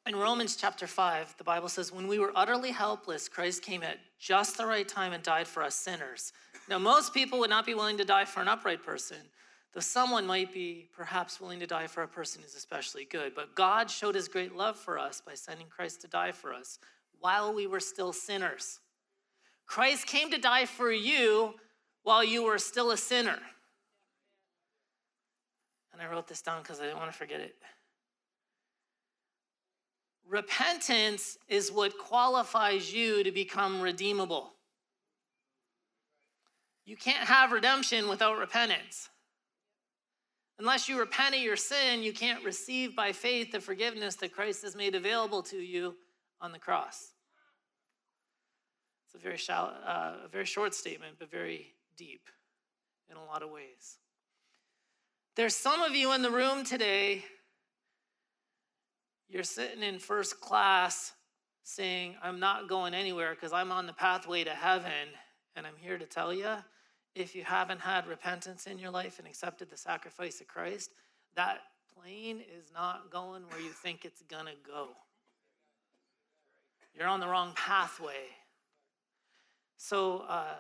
In 0.08 0.16
Romans 0.16 0.56
chapter 0.56 0.88
5, 0.88 1.36
the 1.38 1.44
Bible 1.44 1.68
says, 1.68 1.92
When 1.92 2.08
we 2.08 2.18
were 2.18 2.32
utterly 2.34 2.72
helpless, 2.72 3.28
Christ 3.28 3.62
came 3.62 3.84
at 3.84 3.98
just 4.18 4.58
the 4.58 4.66
right 4.66 4.88
time 4.88 5.12
and 5.12 5.22
died 5.22 5.50
for 5.50 5.62
us 5.62 5.76
sinners. 5.76 6.32
Now, 6.70 6.80
most 6.80 7.14
people 7.14 7.40
would 7.40 7.50
not 7.50 7.66
be 7.66 7.74
willing 7.74 7.98
to 7.98 8.06
die 8.06 8.24
for 8.24 8.40
an 8.40 8.48
upright 8.48 8.86
person, 8.86 9.18
though 9.74 9.82
someone 9.82 10.26
might 10.26 10.54
be 10.54 10.88
perhaps 10.96 11.42
willing 11.42 11.60
to 11.60 11.68
die 11.68 11.88
for 11.88 12.04
a 12.04 12.08
person 12.08 12.42
who's 12.42 12.56
especially 12.56 13.04
good. 13.04 13.36
But 13.36 13.54
God 13.54 13.92
showed 13.92 14.16
his 14.16 14.30
great 14.30 14.56
love 14.56 14.78
for 14.78 14.98
us 14.98 15.20
by 15.20 15.34
sending 15.34 15.68
Christ 15.68 16.00
to 16.02 16.08
die 16.08 16.32
for 16.32 16.54
us 16.54 16.80
while 17.20 17.54
we 17.54 17.68
were 17.68 17.82
still 17.82 18.14
sinners. 18.14 18.80
Christ 19.66 20.08
came 20.08 20.32
to 20.32 20.38
die 20.38 20.68
for 20.68 20.90
you 20.90 21.56
while 22.04 22.24
you 22.24 22.44
were 22.44 22.60
still 22.60 22.92
a 22.92 22.98
sinner. 22.98 23.40
And 25.92 26.02
I 26.02 26.10
wrote 26.10 26.28
this 26.30 26.42
down 26.42 26.62
because 26.62 26.80
I 26.80 26.84
didn't 26.84 27.00
want 27.00 27.12
to 27.12 27.18
forget 27.18 27.42
it. 27.42 27.56
Repentance 30.30 31.38
is 31.48 31.72
what 31.72 31.98
qualifies 31.98 32.94
you 32.94 33.24
to 33.24 33.32
become 33.32 33.80
redeemable. 33.80 34.54
You 36.86 36.98
can't 36.98 37.28
have 37.28 37.52
redemption 37.52 38.08
without 38.10 38.38
repentance. 38.38 39.10
Unless 40.60 40.90
you 40.90 41.00
repent 41.00 41.36
of 41.36 41.42
your 41.42 41.56
sin, 41.56 42.02
you 42.02 42.12
can't 42.12 42.44
receive 42.44 42.96
by 42.96 43.12
faith 43.12 43.52
the 43.52 43.60
forgiveness 43.60 44.16
that 44.16 44.34
Christ 44.34 44.64
has 44.64 44.76
made 44.76 44.96
available 44.96 45.44
to 45.44 45.58
you 45.58 45.96
on 46.42 46.52
the 46.52 46.60
cross. 46.60 47.14
It's 49.06 49.16
a 49.16 49.20
very, 49.20 49.38
shallow, 49.38 49.74
uh, 49.86 50.14
a 50.26 50.28
very 50.28 50.46
short 50.46 50.74
statement, 50.74 51.16
but 51.20 51.30
very 51.30 51.74
deep 51.96 52.28
in 53.10 53.18
a 53.18 53.24
lot 53.24 53.44
of 53.44 53.52
ways. 53.52 54.00
There's 55.36 55.56
some 55.56 55.84
of 55.84 55.96
you 55.96 56.14
in 56.14 56.24
the 56.24 56.32
room 56.32 56.66
today, 56.66 57.24
you're 59.30 59.44
sitting 59.44 59.84
in 59.84 60.00
first 60.00 60.40
class 60.40 61.14
saying, 61.64 62.16
I'm 62.24 62.40
not 62.40 62.70
going 62.70 62.94
anywhere 62.94 63.36
because 63.36 63.52
I'm 63.52 63.72
on 63.72 63.86
the 63.86 63.94
pathway 63.94 64.44
to 64.46 64.52
heaven. 64.52 65.10
And 65.56 65.68
I'm 65.68 65.76
here 65.78 65.98
to 65.98 66.06
tell 66.06 66.34
you 66.34 66.56
if 67.16 67.36
you 67.36 67.44
haven't 67.44 67.82
had 67.82 68.08
repentance 68.08 68.68
in 68.68 68.78
your 68.80 68.92
life 68.92 69.20
and 69.20 69.28
accepted 69.28 69.70
the 69.70 69.78
sacrifice 69.78 70.40
of 70.40 70.48
Christ, 70.48 70.92
that 71.36 71.60
plane 71.94 72.42
is 72.58 72.72
not 72.74 73.12
going 73.12 73.44
where 73.50 73.60
you 73.60 73.70
think 73.70 74.06
it's 74.06 74.22
going 74.24 74.46
to 74.46 74.54
go. 74.66 74.90
You're 76.94 77.08
on 77.08 77.20
the 77.20 77.28
wrong 77.28 77.54
pathway. 77.56 78.32
So, 79.78 80.26
uh, 80.28 80.56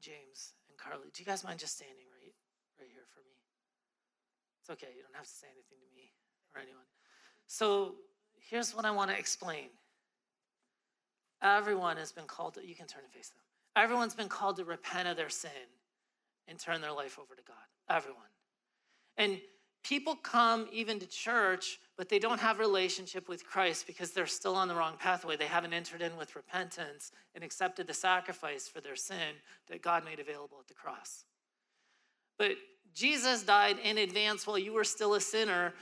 James 0.00 0.54
and 0.68 0.78
Carly, 0.78 1.08
do 1.12 1.22
you 1.22 1.26
guys 1.26 1.42
mind 1.42 1.58
just 1.58 1.76
standing 1.76 2.06
right, 2.22 2.34
right 2.78 2.88
here 2.92 3.06
for 3.14 3.20
me? 3.20 3.34
It's 4.60 4.70
okay. 4.70 4.94
You 4.94 5.02
don't 5.02 5.16
have 5.16 5.26
to 5.26 5.30
say 5.30 5.48
anything 5.50 5.78
to 5.82 5.90
me 5.96 6.12
or 6.54 6.60
anyone. 6.60 6.86
So, 7.48 7.96
here's 8.36 8.74
what 8.74 8.84
I 8.84 8.90
want 8.92 9.10
to 9.10 9.18
explain. 9.18 9.70
Everyone 11.42 11.96
has 11.96 12.12
been 12.12 12.26
called 12.26 12.54
to, 12.54 12.66
you 12.66 12.74
can 12.74 12.86
turn 12.86 13.02
and 13.04 13.12
face 13.12 13.30
them. 13.30 13.42
Everyone's 13.76 14.14
been 14.14 14.28
called 14.28 14.56
to 14.56 14.64
repent 14.64 15.08
of 15.08 15.16
their 15.16 15.28
sin 15.28 15.50
and 16.46 16.58
turn 16.58 16.80
their 16.80 16.92
life 16.92 17.18
over 17.18 17.34
to 17.34 17.42
God. 17.42 17.56
Everyone. 17.88 18.22
And 19.16 19.40
people 19.84 20.16
come 20.16 20.68
even 20.72 20.98
to 20.98 21.06
church, 21.06 21.78
but 21.96 22.08
they 22.08 22.18
don't 22.18 22.40
have 22.40 22.58
relationship 22.58 23.28
with 23.28 23.46
Christ 23.46 23.86
because 23.86 24.10
they're 24.10 24.26
still 24.26 24.54
on 24.54 24.68
the 24.68 24.74
wrong 24.74 24.94
pathway. 24.98 25.36
They 25.36 25.46
haven't 25.46 25.72
entered 25.72 26.02
in 26.02 26.16
with 26.16 26.36
repentance 26.36 27.12
and 27.34 27.44
accepted 27.44 27.86
the 27.86 27.94
sacrifice 27.94 28.68
for 28.68 28.80
their 28.80 28.96
sin 28.96 29.36
that 29.68 29.82
God 29.82 30.04
made 30.04 30.20
available 30.20 30.58
at 30.60 30.68
the 30.68 30.74
cross. 30.74 31.24
But 32.38 32.52
Jesus 32.94 33.42
died 33.42 33.78
in 33.82 33.98
advance 33.98 34.46
while 34.46 34.58
you 34.58 34.72
were 34.72 34.84
still 34.84 35.14
a 35.14 35.20
sinner. 35.20 35.74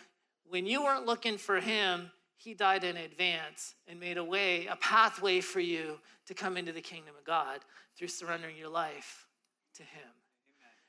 When 0.48 0.66
you 0.66 0.84
weren't 0.84 1.06
looking 1.06 1.38
for 1.38 1.60
him, 1.60 2.10
he 2.36 2.54
died 2.54 2.84
in 2.84 2.96
advance 2.96 3.74
and 3.88 3.98
made 3.98 4.18
a 4.18 4.24
way, 4.24 4.66
a 4.66 4.76
pathway 4.76 5.40
for 5.40 5.60
you 5.60 5.98
to 6.26 6.34
come 6.34 6.56
into 6.56 6.72
the 6.72 6.80
kingdom 6.80 7.14
of 7.18 7.24
God 7.24 7.60
through 7.96 8.08
surrendering 8.08 8.56
your 8.56 8.68
life 8.68 9.26
to 9.74 9.82
him. 9.82 10.08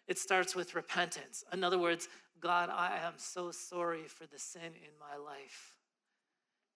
It 0.07 0.17
starts 0.17 0.55
with 0.55 0.75
repentance. 0.75 1.43
In 1.51 1.63
other 1.63 1.79
words, 1.79 2.07
God, 2.39 2.69
I 2.69 2.99
am 3.03 3.13
so 3.17 3.51
sorry 3.51 4.07
for 4.07 4.25
the 4.25 4.39
sin 4.39 4.61
in 4.61 4.91
my 4.99 5.17
life. 5.17 5.75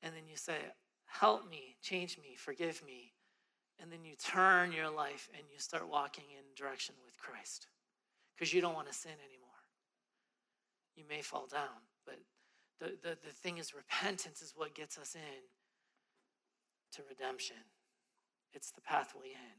And 0.03 0.13
then 0.15 0.23
you 0.29 0.35
say, 0.35 0.57
Help 1.05 1.49
me, 1.49 1.75
change 1.81 2.17
me, 2.17 2.35
forgive 2.37 2.81
me. 2.85 3.11
And 3.81 3.91
then 3.91 4.05
you 4.05 4.15
turn 4.15 4.71
your 4.71 4.89
life 4.89 5.29
and 5.35 5.43
you 5.51 5.59
start 5.59 5.89
walking 5.89 6.23
in 6.31 6.43
direction 6.55 6.95
with 7.03 7.17
Christ 7.17 7.67
because 8.33 8.53
you 8.53 8.61
don't 8.61 8.75
want 8.75 8.87
to 8.87 8.93
sin 8.93 9.11
anymore. 9.11 9.49
You 10.95 11.03
may 11.09 11.21
fall 11.21 11.47
down, 11.51 11.83
but 12.05 12.19
the, 12.81 12.97
the, 13.03 13.17
the 13.23 13.31
thing 13.31 13.59
is, 13.59 13.73
repentance 13.75 14.41
is 14.41 14.53
what 14.55 14.73
gets 14.73 14.97
us 14.97 15.15
in 15.15 15.41
to 16.93 17.03
redemption. 17.07 17.57
It's 18.53 18.71
the 18.71 18.81
pathway 18.81 19.27
in. 19.27 19.57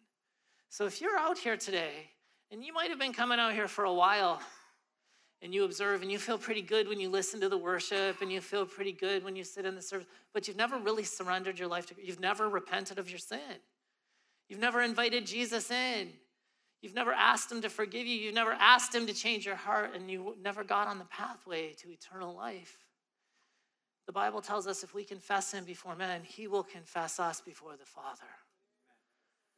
So 0.69 0.87
if 0.87 1.01
you're 1.01 1.17
out 1.17 1.39
here 1.39 1.57
today, 1.57 2.11
and 2.51 2.65
you 2.65 2.75
might 2.75 2.91
have 2.91 2.99
been 2.99 3.13
coming 3.13 3.39
out 3.39 3.55
here 3.55 3.69
for 3.69 3.85
a 3.85 3.95
while, 3.95 4.41
and 5.41 5.55
you 5.55 5.65
observe 5.65 6.03
and 6.03 6.11
you 6.11 6.19
feel 6.19 6.39
pretty 6.39 6.63
good 6.63 6.89
when 6.89 7.01
you 7.01 7.09
listen 7.09 7.41
to 7.41 7.49
the 7.49 7.59
worship 7.59 8.21
and 8.23 8.31
you 8.31 8.41
feel 8.41 8.65
pretty 8.65 8.93
good 8.93 9.25
when 9.25 9.35
you 9.35 9.45
sit 9.45 9.67
in 9.67 9.75
the 9.75 9.83
service, 9.83 10.07
but 10.33 10.47
you've 10.47 10.57
never 10.57 10.79
really 10.79 11.03
surrendered 11.03 11.59
your 11.59 11.69
life 11.69 11.87
to 11.87 11.95
You've 12.03 12.21
never 12.21 12.49
repented 12.49 12.99
of 12.99 13.09
your 13.09 13.19
sin. 13.19 13.59
You've 14.49 14.61
never 14.61 14.83
invited 14.83 15.27
Jesus 15.27 15.71
in. 15.71 16.11
You've 16.81 16.95
never 16.95 17.13
asked 17.13 17.51
him 17.51 17.63
to 17.63 17.69
forgive 17.69 18.07
you. 18.07 18.17
You've 18.17 18.35
never 18.35 18.53
asked 18.53 18.95
him 18.95 19.07
to 19.07 19.15
change 19.15 19.47
your 19.47 19.57
heart, 19.57 19.95
and 19.95 20.11
you 20.11 20.37
never 20.43 20.65
got 20.65 20.89
on 20.89 20.99
the 20.99 21.05
pathway 21.07 21.73
to 21.75 21.91
eternal 21.91 22.35
life. 22.35 22.77
The 24.13 24.21
Bible 24.21 24.43
tells 24.43 24.67
us 24.67 24.85
if 24.85 24.93
we 24.93 25.05
confess 25.05 25.55
him 25.55 25.65
before 25.65 25.97
men, 25.97 26.21
he 26.23 26.47
will 26.47 26.63
confess 26.63 27.19
us 27.19 27.41
before 27.41 27.79
the 27.79 27.87
Father. 27.87 28.29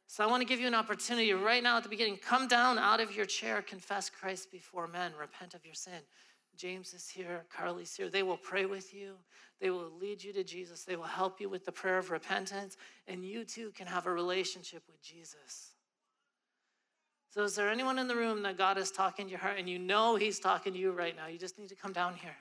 So 0.07 0.23
I 0.23 0.27
want 0.27 0.39
to 0.39 0.47
give 0.47 0.61
you 0.61 0.67
an 0.67 0.73
opportunity 0.73 1.33
right 1.33 1.61
now 1.61 1.75
at 1.75 1.83
the 1.83 1.89
beginning. 1.89 2.15
Come 2.15 2.47
down 2.47 2.79
out 2.79 3.01
of 3.01 3.13
your 3.13 3.25
chair, 3.25 3.61
confess 3.61 4.09
Christ 4.09 4.53
before 4.53 4.87
men, 4.87 5.11
repent 5.19 5.55
of 5.55 5.65
your 5.65 5.73
sin. 5.73 5.99
James 6.55 6.93
is 6.93 7.09
here, 7.09 7.43
Carly's 7.53 7.93
here. 7.97 8.09
They 8.09 8.23
will 8.23 8.37
pray 8.37 8.65
with 8.65 8.93
you. 8.93 9.15
They 9.59 9.71
will 9.71 9.91
lead 9.99 10.23
you 10.23 10.31
to 10.31 10.43
Jesus. 10.45 10.85
They 10.85 10.95
will 10.95 11.03
help 11.03 11.41
you 11.41 11.49
with 11.49 11.65
the 11.65 11.73
prayer 11.73 11.97
of 11.97 12.09
repentance, 12.09 12.77
and 13.09 13.25
you 13.25 13.43
too 13.43 13.73
can 13.75 13.87
have 13.87 14.05
a 14.05 14.13
relationship 14.13 14.83
with 14.87 15.03
Jesus. 15.03 15.73
So, 17.29 17.43
is 17.43 17.55
there 17.55 17.69
anyone 17.69 17.99
in 17.99 18.07
the 18.07 18.15
room 18.15 18.41
that 18.43 18.57
God 18.57 18.77
is 18.77 18.89
talking 18.89 19.25
to 19.25 19.31
your 19.31 19.41
heart 19.41 19.59
and 19.59 19.67
you 19.67 19.79
know 19.79 20.15
He's 20.15 20.39
talking 20.39 20.71
to 20.71 20.79
you 20.79 20.93
right 20.93 21.13
now? 21.13 21.27
You 21.27 21.37
just 21.37 21.59
need 21.59 21.67
to 21.67 21.75
come 21.75 21.91
down 21.91 22.13
here. 22.13 22.37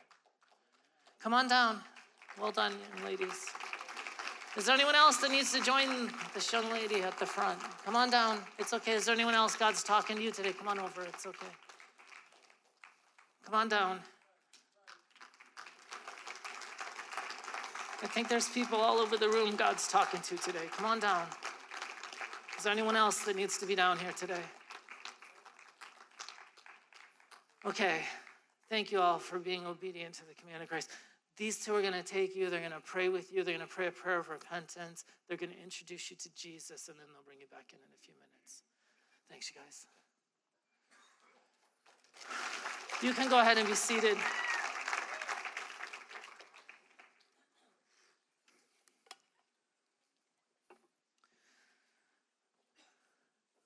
Come 1.20 1.35
on 1.35 1.48
down. 1.48 1.81
Well 2.40 2.51
done, 2.51 2.73
young 2.97 3.07
ladies. 3.07 3.47
Is 4.57 4.66
there 4.66 4.75
anyone 4.75 4.94
else 4.94 5.16
that 5.18 5.31
needs 5.31 5.53
to 5.53 5.61
join 5.62 6.11
this 6.33 6.53
young 6.53 6.70
lady 6.70 7.03
at 7.03 7.18
the 7.18 7.27
front? 7.27 7.59
Come 7.85 7.97
on 7.97 8.11
down. 8.11 8.38
It's 8.59 8.73
okay. 8.73 8.92
Is 8.92 9.07
there 9.07 9.14
anyone 9.14 9.35
else 9.35 9.57
God's 9.57 9.83
talking 9.83 10.16
to 10.16 10.23
you 10.23 10.31
today? 10.31 10.53
Come 10.53 10.68
on 10.68 10.79
over. 10.79 11.03
It's 11.03 11.27
okay. 11.27 11.47
Come 13.44 13.55
on 13.55 13.68
down. 13.68 14.01
I 18.03 18.07
think 18.07 18.29
there's 18.29 18.49
people 18.49 18.79
all 18.79 18.99
over 18.99 19.16
the 19.16 19.29
room 19.29 19.57
God's 19.57 19.88
talking 19.88 20.20
to 20.20 20.37
today. 20.37 20.66
Come 20.77 20.87
on 20.87 21.01
down. 21.01 21.27
Is 22.59 22.64
there 22.64 22.73
anyone 22.73 22.97
else 22.97 23.25
that 23.25 23.37
needs 23.37 23.59
to 23.59 23.66
be 23.66 23.75
down 23.75 23.99
here 23.99 24.12
today? 24.12 24.42
Okay. 27.64 28.01
Thank 28.68 28.92
you 28.92 29.01
all 29.01 29.18
for 29.18 29.38
being 29.38 29.66
obedient 29.66 30.14
to 30.14 30.27
the 30.27 30.35
command 30.35 30.62
of 30.62 30.68
Christ. 30.68 30.90
These 31.37 31.64
two 31.64 31.75
are 31.75 31.83
going 31.83 31.94
to 31.94 32.03
take 32.03 32.37
you, 32.37 32.49
they're 32.49 32.61
going 32.61 32.70
to 32.73 32.81
pray 32.81 33.09
with 33.09 33.33
you, 33.33 33.42
they're 33.42 33.57
going 33.57 33.66
to 33.66 33.73
pray 33.75 33.88
a 33.88 33.90
prayer 33.90 34.20
of 34.20 34.29
repentance, 34.29 35.05
they're 35.27 35.37
going 35.37 35.51
to 35.51 35.61
introduce 35.61 36.11
you 36.11 36.16
to 36.16 36.33
Jesus, 36.35 36.87
and 36.88 36.97
then 36.97 37.07
they'll 37.12 37.25
bring 37.25 37.40
you 37.40 37.47
back 37.51 37.73
in 37.73 37.79
in 37.79 37.88
a 37.92 37.99
few 38.05 38.14
minutes. 38.14 38.62
Thanks, 39.29 39.51
you 39.53 39.61
guys. 39.61 39.87
You 43.03 43.12
can 43.12 43.29
go 43.29 43.40
ahead 43.40 43.59
and 43.59 43.66
be 43.66 43.75
seated. 43.75 44.16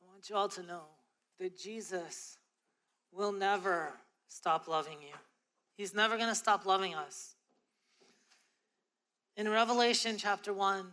I 0.03 0.11
want 0.11 0.31
you 0.31 0.37
all 0.37 0.49
to 0.49 0.63
know 0.63 0.85
that 1.39 1.59
Jesus 1.59 2.39
will 3.13 3.33
never 3.33 3.93
stop 4.27 4.67
loving 4.69 5.03
you. 5.03 5.15
He's 5.77 5.95
never 5.95 6.17
going 6.17 6.31
to 6.31 6.35
stop 6.35 6.65
loving 6.65 6.95
us. 6.95 7.35
In 9.39 9.49
Revelation 9.49 10.17
chapter 10.19 10.53
1, 10.53 10.85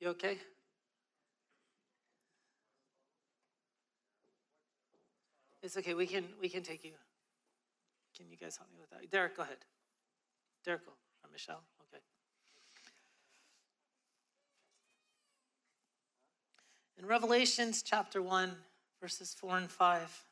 you 0.00 0.08
okay? 0.08 0.38
It's 5.62 5.76
okay. 5.76 5.92
We 5.92 6.06
can 6.06 6.24
we 6.40 6.48
can 6.48 6.62
take 6.62 6.82
you. 6.82 6.92
Can 8.16 8.30
you 8.30 8.38
guys 8.38 8.56
help 8.56 8.70
me 8.72 8.78
with 8.80 8.88
that? 8.88 9.10
Derek, 9.10 9.36
go 9.36 9.42
ahead. 9.42 9.58
Derek, 10.64 10.80
or 10.88 11.30
Michelle. 11.30 11.60
Okay. 11.92 12.02
In 16.98 17.04
Revelations 17.06 17.82
chapter 17.82 18.22
1, 18.22 18.50
verses 18.98 19.34
4 19.38 19.58
and 19.58 19.70
5. 19.70 20.24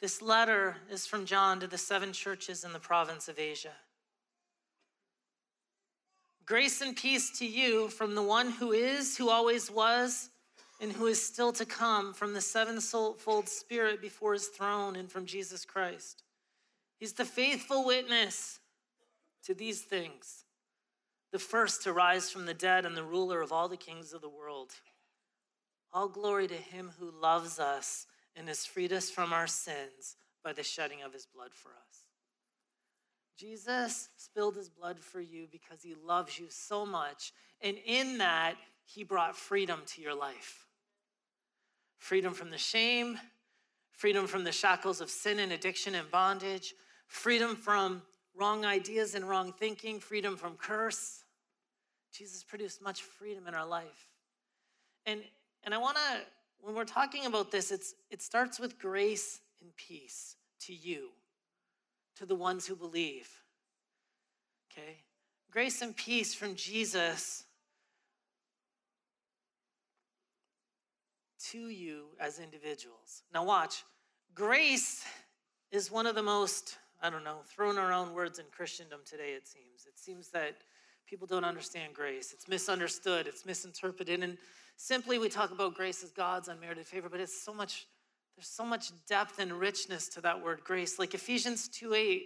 This 0.00 0.22
letter 0.22 0.76
is 0.90 1.06
from 1.06 1.26
John 1.26 1.60
to 1.60 1.66
the 1.66 1.76
seven 1.76 2.14
churches 2.14 2.64
in 2.64 2.72
the 2.72 2.80
province 2.80 3.28
of 3.28 3.38
Asia. 3.38 3.72
Grace 6.44 6.80
and 6.80 6.96
peace 6.96 7.38
to 7.38 7.46
you 7.46 7.88
from 7.88 8.14
the 8.14 8.22
one 8.22 8.50
who 8.50 8.72
is, 8.72 9.16
who 9.16 9.30
always 9.30 9.70
was, 9.70 10.30
and 10.80 10.92
who 10.92 11.06
is 11.06 11.24
still 11.24 11.52
to 11.52 11.64
come, 11.64 12.12
from 12.12 12.34
the 12.34 12.40
sevenfold 12.40 13.48
Spirit 13.48 14.02
before 14.02 14.32
his 14.32 14.48
throne, 14.48 14.96
and 14.96 15.10
from 15.10 15.26
Jesus 15.26 15.64
Christ. 15.64 16.24
He's 16.98 17.12
the 17.12 17.24
faithful 17.24 17.84
witness 17.84 18.58
to 19.44 19.54
these 19.54 19.82
things, 19.82 20.44
the 21.30 21.38
first 21.38 21.82
to 21.84 21.92
rise 21.92 22.30
from 22.30 22.46
the 22.46 22.54
dead 22.54 22.86
and 22.86 22.96
the 22.96 23.04
ruler 23.04 23.40
of 23.40 23.52
all 23.52 23.68
the 23.68 23.76
kings 23.76 24.12
of 24.12 24.20
the 24.20 24.28
world. 24.28 24.72
All 25.92 26.08
glory 26.08 26.48
to 26.48 26.54
him 26.54 26.92
who 26.98 27.12
loves 27.20 27.58
us 27.58 28.06
and 28.34 28.48
has 28.48 28.66
freed 28.66 28.92
us 28.92 29.10
from 29.10 29.32
our 29.32 29.46
sins 29.46 30.16
by 30.42 30.52
the 30.52 30.62
shedding 30.62 31.02
of 31.02 31.12
his 31.12 31.26
blood 31.26 31.50
for 31.54 31.70
us. 31.70 32.01
Jesus 33.42 34.08
spilled 34.16 34.54
his 34.54 34.68
blood 34.68 35.00
for 35.00 35.20
you 35.20 35.48
because 35.50 35.82
he 35.82 35.96
loves 36.06 36.38
you 36.38 36.46
so 36.48 36.86
much. 36.86 37.32
And 37.60 37.76
in 37.84 38.18
that, 38.18 38.54
he 38.84 39.02
brought 39.02 39.36
freedom 39.36 39.80
to 39.86 40.00
your 40.00 40.14
life 40.14 40.66
freedom 41.98 42.34
from 42.34 42.50
the 42.50 42.58
shame, 42.58 43.16
freedom 43.92 44.26
from 44.26 44.42
the 44.42 44.50
shackles 44.50 45.00
of 45.00 45.08
sin 45.08 45.38
and 45.38 45.52
addiction 45.52 45.94
and 45.94 46.10
bondage, 46.10 46.74
freedom 47.06 47.54
from 47.54 48.02
wrong 48.34 48.64
ideas 48.64 49.14
and 49.14 49.28
wrong 49.28 49.52
thinking, 49.52 50.00
freedom 50.00 50.36
from 50.36 50.56
curse. 50.56 51.22
Jesus 52.12 52.42
produced 52.42 52.82
much 52.82 53.02
freedom 53.02 53.46
in 53.46 53.54
our 53.54 53.66
life. 53.66 54.08
And, 55.06 55.20
and 55.62 55.72
I 55.72 55.78
want 55.78 55.96
to, 55.96 56.20
when 56.60 56.74
we're 56.74 56.84
talking 56.84 57.26
about 57.26 57.52
this, 57.52 57.70
it's, 57.70 57.94
it 58.10 58.20
starts 58.20 58.58
with 58.58 58.80
grace 58.80 59.40
and 59.60 59.70
peace 59.76 60.34
to 60.62 60.74
you, 60.74 61.10
to 62.16 62.26
the 62.26 62.34
ones 62.34 62.66
who 62.66 62.76
believe. 62.76 63.28
Okay? 64.70 64.98
Grace 65.50 65.82
and 65.82 65.96
peace 65.96 66.34
from 66.34 66.54
Jesus 66.54 67.44
to 71.50 71.68
you 71.68 72.04
as 72.20 72.38
individuals. 72.38 73.22
Now, 73.34 73.44
watch. 73.44 73.84
Grace 74.34 75.04
is 75.70 75.90
one 75.90 76.06
of 76.06 76.14
the 76.14 76.22
most, 76.22 76.78
I 77.02 77.10
don't 77.10 77.24
know, 77.24 77.40
thrown 77.46 77.78
around 77.78 78.14
words 78.14 78.38
in 78.38 78.46
Christendom 78.50 79.00
today, 79.04 79.32
it 79.32 79.46
seems. 79.46 79.86
It 79.86 79.98
seems 79.98 80.28
that 80.28 80.56
people 81.06 81.26
don't 81.26 81.44
understand 81.44 81.92
grace. 81.92 82.32
It's 82.32 82.48
misunderstood, 82.48 83.26
it's 83.26 83.44
misinterpreted. 83.44 84.22
And 84.22 84.38
simply 84.76 85.18
we 85.18 85.28
talk 85.28 85.50
about 85.50 85.74
grace 85.74 86.02
as 86.02 86.10
God's 86.10 86.48
unmerited 86.48 86.86
favor, 86.86 87.08
but 87.10 87.20
it's 87.20 87.42
so 87.42 87.52
much, 87.52 87.86
there's 88.36 88.48
so 88.48 88.64
much 88.64 88.90
depth 89.06 89.38
and 89.38 89.52
richness 89.52 90.08
to 90.08 90.20
that 90.22 90.42
word 90.42 90.62
grace. 90.64 90.98
Like 90.98 91.14
Ephesians 91.14 91.68
2 91.68 91.94
8, 91.94 92.22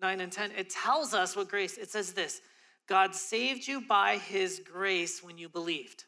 9, 0.00 0.20
and 0.20 0.32
10, 0.32 0.50
it 0.56 0.70
tells 0.70 1.14
us 1.14 1.36
what 1.36 1.48
grace, 1.48 1.78
it 1.78 1.90
says 1.90 2.12
this 2.12 2.40
God 2.86 3.14
saved 3.14 3.66
you 3.66 3.80
by 3.80 4.18
his 4.18 4.60
grace 4.60 5.22
when 5.22 5.38
you 5.38 5.48
believed. 5.48 6.04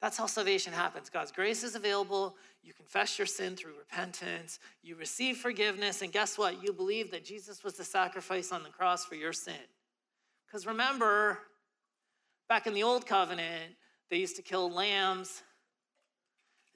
That's 0.00 0.18
how 0.18 0.26
salvation 0.26 0.72
happens. 0.72 1.08
God's 1.08 1.30
grace 1.30 1.62
is 1.62 1.76
available. 1.76 2.36
You 2.64 2.72
confess 2.72 3.18
your 3.18 3.26
sin 3.26 3.54
through 3.54 3.78
repentance. 3.78 4.58
You 4.82 4.96
receive 4.96 5.36
forgiveness. 5.36 6.02
And 6.02 6.12
guess 6.12 6.36
what? 6.36 6.62
You 6.62 6.72
believe 6.72 7.12
that 7.12 7.24
Jesus 7.24 7.62
was 7.62 7.74
the 7.74 7.84
sacrifice 7.84 8.50
on 8.50 8.64
the 8.64 8.68
cross 8.68 9.04
for 9.04 9.14
your 9.14 9.32
sin. 9.32 9.54
Because 10.46 10.66
remember, 10.66 11.38
back 12.48 12.66
in 12.66 12.74
the 12.74 12.82
old 12.82 13.06
covenant, 13.06 13.74
they 14.10 14.16
used 14.16 14.36
to 14.36 14.42
kill 14.42 14.70
lambs, 14.70 15.42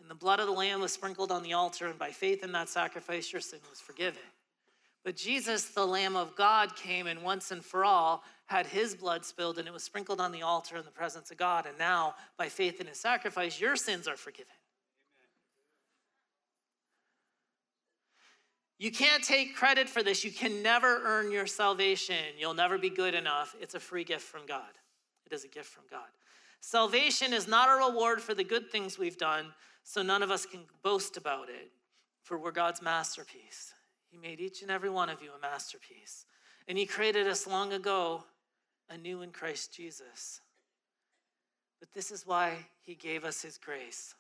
and 0.01 0.11
the 0.11 0.15
blood 0.15 0.41
of 0.41 0.47
the 0.47 0.53
lamb 0.53 0.81
was 0.81 0.93
sprinkled 0.93 1.33
on 1.33 1.43
the 1.43 1.53
altar, 1.53 1.87
and 1.87 1.99
by 1.99 2.11
faith 2.11 2.45
in 2.45 2.53
that 2.53 2.69
sacrifice, 2.69 3.33
your 3.33 3.41
sin 3.41 3.61
was 3.71 3.81
forgiven. 3.81 4.23
But 5.07 5.15
Jesus, 5.15 5.67
the 5.67 5.87
Lamb 5.87 6.17
of 6.17 6.35
God, 6.35 6.75
came 6.75 7.07
and 7.07 7.23
once 7.23 7.53
and 7.53 7.65
for 7.65 7.85
all 7.85 8.25
had 8.47 8.67
his 8.67 8.93
blood 8.93 9.25
spilled 9.25 9.57
and 9.57 9.69
it 9.69 9.73
was 9.73 9.85
sprinkled 9.85 10.21
on 10.21 10.33
the 10.33 10.43
altar 10.43 10.77
in 10.77 10.85
the 10.85 10.91
presence 10.91 11.31
of 11.31 11.37
God. 11.37 11.65
And 11.65 11.79
now, 11.79 12.17
by 12.37 12.49
faith 12.49 12.81
in 12.81 12.89
his 12.89 12.99
sacrifice, 12.99 13.61
your 13.61 13.77
sins 13.77 14.09
are 14.09 14.17
forgiven. 14.17 14.53
You 18.79 18.91
can't 18.91 19.23
take 19.23 19.55
credit 19.55 19.89
for 19.89 20.03
this. 20.03 20.25
You 20.25 20.33
can 20.33 20.61
never 20.61 21.01
earn 21.05 21.31
your 21.31 21.47
salvation. 21.47 22.17
You'll 22.37 22.55
never 22.55 22.77
be 22.77 22.91
good 22.91 23.15
enough. 23.15 23.55
It's 23.61 23.77
a 23.77 23.81
free 23.81 24.03
gift 24.05 24.25
from 24.25 24.45
God. 24.45 24.73
It 25.25 25.33
is 25.33 25.45
a 25.45 25.49
gift 25.49 25.69
from 25.69 25.85
God. 25.89 26.09
Salvation 26.61 27.33
is 27.33 27.47
not 27.47 27.69
a 27.69 27.87
reward 27.87 28.21
for 28.21 28.35
the 28.35 28.43
good 28.43 28.73
things 28.73 28.99
we've 28.99 29.17
done, 29.17 29.55
so 29.89 30.03
none 30.03 30.25
of 30.25 30.33
us 30.33 30.45
can 30.45 30.63
boast 30.83 31.17
about 31.17 31.49
it, 31.49 31.71
for 32.25 32.37
we're 32.37 32.51
God's 32.51 32.83
masterpiece. 32.83 33.73
He 34.11 34.19
made 34.19 34.41
each 34.41 34.63
and 34.63 34.71
every 34.71 34.91
one 34.91 35.09
of 35.09 35.23
you 35.23 35.31
a 35.31 35.41
masterpiece. 35.41 36.27
And 36.67 36.77
He 36.77 36.87
created 36.87 37.29
us 37.29 37.47
long 37.47 37.73
ago 37.73 38.25
anew 38.91 39.23
in 39.23 39.31
Christ 39.31 39.73
Jesus. 39.73 40.41
But 41.79 41.93
this 41.95 42.11
is 42.11 42.27
why 42.27 42.57
He 42.83 42.97
gave 42.97 43.25
us 43.25 43.43
His 43.43 43.59
grace. 43.59 44.17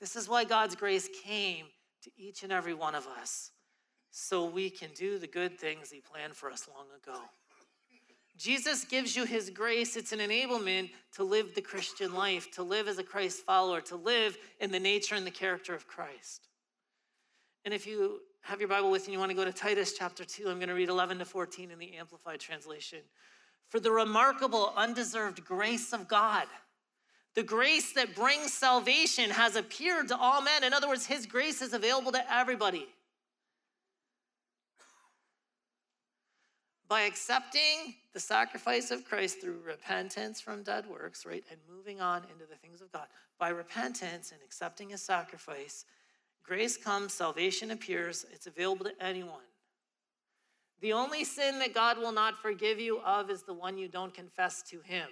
This 0.00 0.16
is 0.16 0.28
why 0.28 0.42
God's 0.42 0.74
grace 0.74 1.08
came 1.24 1.66
to 2.02 2.10
each 2.16 2.42
and 2.42 2.50
every 2.50 2.74
one 2.74 2.96
of 2.96 3.06
us, 3.06 3.52
so 4.10 4.44
we 4.44 4.68
can 4.68 4.90
do 4.96 5.16
the 5.16 5.28
good 5.28 5.60
things 5.60 5.92
He 5.92 6.00
planned 6.00 6.34
for 6.34 6.50
us 6.50 6.68
long 6.68 6.86
ago. 7.00 7.20
Jesus 8.42 8.84
gives 8.84 9.14
you 9.14 9.24
his 9.24 9.50
grace. 9.50 9.96
It's 9.96 10.10
an 10.10 10.18
enablement 10.18 10.90
to 11.14 11.22
live 11.22 11.54
the 11.54 11.62
Christian 11.62 12.12
life, 12.12 12.50
to 12.52 12.64
live 12.64 12.88
as 12.88 12.98
a 12.98 13.04
Christ 13.04 13.44
follower, 13.44 13.80
to 13.82 13.94
live 13.94 14.36
in 14.60 14.72
the 14.72 14.80
nature 14.80 15.14
and 15.14 15.24
the 15.24 15.30
character 15.30 15.74
of 15.74 15.86
Christ. 15.86 16.48
And 17.64 17.72
if 17.72 17.86
you 17.86 18.20
have 18.42 18.58
your 18.58 18.68
Bible 18.68 18.90
with 18.90 19.02
you, 19.02 19.06
and 19.06 19.12
you 19.14 19.18
want 19.20 19.30
to 19.30 19.36
go 19.36 19.44
to 19.44 19.52
Titus 19.52 19.94
chapter 19.96 20.24
2. 20.24 20.48
I'm 20.48 20.56
going 20.56 20.68
to 20.68 20.74
read 20.74 20.88
11 20.88 21.18
to 21.18 21.24
14 21.24 21.70
in 21.70 21.78
the 21.78 21.94
Amplified 21.94 22.40
Translation. 22.40 22.98
For 23.68 23.78
the 23.80 23.92
remarkable, 23.92 24.72
undeserved 24.76 25.44
grace 25.44 25.92
of 25.92 26.08
God, 26.08 26.46
the 27.34 27.42
grace 27.42 27.92
that 27.94 28.14
brings 28.14 28.52
salvation 28.52 29.30
has 29.30 29.56
appeared 29.56 30.08
to 30.08 30.16
all 30.16 30.42
men. 30.42 30.64
In 30.64 30.74
other 30.74 30.88
words, 30.88 31.06
His 31.06 31.24
grace 31.24 31.62
is 31.62 31.72
available 31.72 32.12
to 32.12 32.34
everybody. 32.34 32.86
By 36.92 37.04
accepting 37.04 37.94
the 38.12 38.20
sacrifice 38.20 38.90
of 38.90 39.06
Christ 39.06 39.40
through 39.40 39.60
repentance 39.66 40.42
from 40.42 40.62
dead 40.62 40.84
works, 40.86 41.24
right, 41.24 41.42
and 41.50 41.58
moving 41.66 42.02
on 42.02 42.18
into 42.24 42.44
the 42.44 42.56
things 42.56 42.82
of 42.82 42.92
God, 42.92 43.06
by 43.38 43.48
repentance 43.48 44.30
and 44.30 44.42
accepting 44.44 44.90
His 44.90 45.00
sacrifice, 45.00 45.86
Grace 46.44 46.76
comes, 46.76 47.14
salvation 47.14 47.70
appears, 47.70 48.26
it's 48.30 48.46
available 48.46 48.84
to 48.84 48.92
anyone. 49.02 49.40
The 50.82 50.92
only 50.92 51.24
sin 51.24 51.60
that 51.60 51.72
God 51.72 51.96
will 51.96 52.12
not 52.12 52.36
forgive 52.42 52.78
you 52.78 53.00
of 53.00 53.30
is 53.30 53.42
the 53.42 53.54
one 53.54 53.78
you 53.78 53.88
don't 53.88 54.12
confess 54.12 54.62
to 54.64 54.80
Him. 54.80 55.08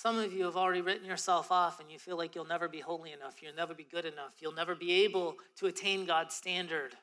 Some 0.00 0.16
of 0.16 0.32
you 0.32 0.44
have 0.44 0.56
already 0.56 0.80
written 0.80 1.04
yourself 1.04 1.52
off 1.52 1.78
and 1.78 1.90
you 1.90 1.98
feel 1.98 2.16
like 2.16 2.34
you'll 2.34 2.46
never 2.46 2.68
be 2.68 2.80
holy 2.80 3.12
enough, 3.12 3.42
you'll 3.42 3.54
never 3.54 3.74
be 3.74 3.84
good 3.84 4.06
enough, 4.06 4.32
you'll 4.38 4.54
never 4.54 4.74
be 4.74 5.04
able 5.04 5.36
to 5.56 5.66
attain 5.66 6.06
God's 6.06 6.34
standard. 6.34 6.94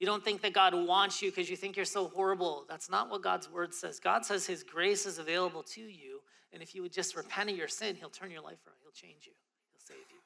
You 0.00 0.06
don't 0.08 0.24
think 0.24 0.42
that 0.42 0.52
God 0.52 0.74
wants 0.74 1.22
you 1.22 1.30
because 1.30 1.48
you 1.48 1.56
think 1.56 1.76
you're 1.76 1.84
so 1.84 2.08
horrible. 2.08 2.64
That's 2.68 2.90
not 2.90 3.08
what 3.08 3.22
God's 3.22 3.48
word 3.48 3.72
says. 3.72 4.00
God 4.00 4.26
says 4.26 4.48
His 4.48 4.64
grace 4.64 5.06
is 5.06 5.20
available 5.20 5.62
to 5.74 5.80
you 5.80 6.22
and 6.52 6.60
if 6.60 6.74
you 6.74 6.82
would 6.82 6.92
just 6.92 7.14
repent 7.14 7.48
of 7.48 7.56
your 7.56 7.68
sin, 7.68 7.94
He'll 7.94 8.10
turn 8.10 8.32
your 8.32 8.42
life 8.42 8.58
around. 8.66 8.78
He'll 8.82 8.90
change 8.90 9.24
you, 9.24 9.32
He'll 9.70 9.96
save 9.96 10.04
you. 10.10 10.18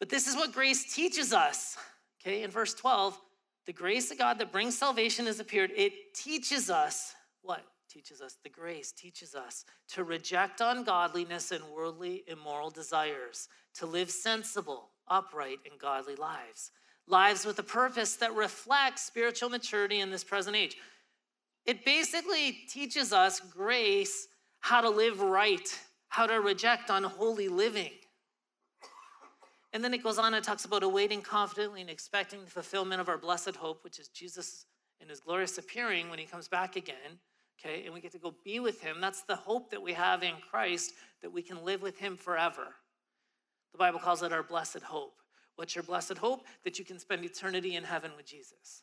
But 0.00 0.08
this 0.08 0.26
is 0.26 0.34
what 0.34 0.52
grace 0.52 0.92
teaches 0.92 1.32
us. 1.32 1.78
Okay, 2.20 2.42
in 2.42 2.50
verse 2.50 2.74
12, 2.74 3.16
the 3.66 3.72
grace 3.72 4.10
of 4.10 4.18
God 4.18 4.40
that 4.40 4.50
brings 4.50 4.76
salvation 4.76 5.26
has 5.26 5.38
appeared. 5.38 5.70
It 5.76 5.92
teaches 6.12 6.70
us 6.70 7.14
what? 7.42 7.64
Teaches 7.96 8.20
us 8.20 8.36
the 8.42 8.50
grace, 8.50 8.92
teaches 8.92 9.34
us 9.34 9.64
to 9.94 10.04
reject 10.04 10.60
ungodliness 10.60 11.50
and 11.50 11.64
worldly, 11.74 12.24
immoral 12.26 12.68
desires, 12.68 13.48
to 13.72 13.86
live 13.86 14.10
sensible, 14.10 14.90
upright, 15.08 15.60
and 15.64 15.80
godly 15.80 16.14
lives. 16.14 16.72
Lives 17.08 17.46
with 17.46 17.58
a 17.58 17.62
purpose 17.62 18.16
that 18.16 18.34
reflects 18.34 19.06
spiritual 19.06 19.48
maturity 19.48 20.00
in 20.00 20.10
this 20.10 20.24
present 20.24 20.54
age. 20.54 20.76
It 21.64 21.86
basically 21.86 22.58
teaches 22.68 23.14
us 23.14 23.40
grace 23.40 24.28
how 24.60 24.82
to 24.82 24.90
live 24.90 25.22
right, 25.22 25.66
how 26.08 26.26
to 26.26 26.42
reject 26.42 26.90
unholy 26.90 27.48
living. 27.48 27.92
And 29.72 29.82
then 29.82 29.94
it 29.94 30.02
goes 30.02 30.18
on 30.18 30.34
and 30.34 30.44
talks 30.44 30.66
about 30.66 30.82
awaiting 30.82 31.22
confidently 31.22 31.80
and 31.80 31.88
expecting 31.88 32.44
the 32.44 32.50
fulfillment 32.50 33.00
of 33.00 33.08
our 33.08 33.16
blessed 33.16 33.56
hope, 33.56 33.82
which 33.82 33.98
is 33.98 34.08
Jesus 34.08 34.66
in 35.00 35.08
his 35.08 35.20
glorious 35.20 35.56
appearing 35.56 36.10
when 36.10 36.18
he 36.18 36.26
comes 36.26 36.46
back 36.46 36.76
again. 36.76 37.20
Okay, 37.58 37.84
and 37.84 37.94
we 37.94 38.00
get 38.00 38.12
to 38.12 38.18
go 38.18 38.34
be 38.44 38.60
with 38.60 38.80
him. 38.80 39.00
That's 39.00 39.22
the 39.22 39.36
hope 39.36 39.70
that 39.70 39.82
we 39.82 39.94
have 39.94 40.22
in 40.22 40.34
Christ 40.50 40.92
that 41.22 41.32
we 41.32 41.42
can 41.42 41.64
live 41.64 41.82
with 41.82 41.98
him 41.98 42.16
forever. 42.16 42.74
The 43.72 43.78
Bible 43.78 43.98
calls 43.98 44.22
it 44.22 44.32
our 44.32 44.42
blessed 44.42 44.82
hope. 44.82 45.14
What's 45.56 45.74
your 45.74 45.84
blessed 45.84 46.18
hope? 46.18 46.44
That 46.64 46.78
you 46.78 46.84
can 46.84 46.98
spend 46.98 47.24
eternity 47.24 47.76
in 47.76 47.84
heaven 47.84 48.10
with 48.16 48.26
Jesus. 48.26 48.82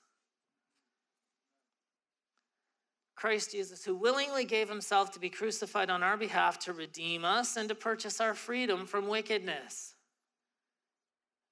Christ 3.15 3.51
Jesus, 3.51 3.85
who 3.85 3.95
willingly 3.95 4.43
gave 4.43 4.67
himself 4.67 5.11
to 5.13 5.19
be 5.19 5.29
crucified 5.29 5.89
on 5.89 6.03
our 6.03 6.17
behalf 6.17 6.59
to 6.59 6.73
redeem 6.73 7.23
us 7.23 7.55
and 7.55 7.69
to 7.69 7.75
purchase 7.75 8.19
our 8.19 8.33
freedom 8.33 8.85
from 8.85 9.07
wickedness. 9.07 9.93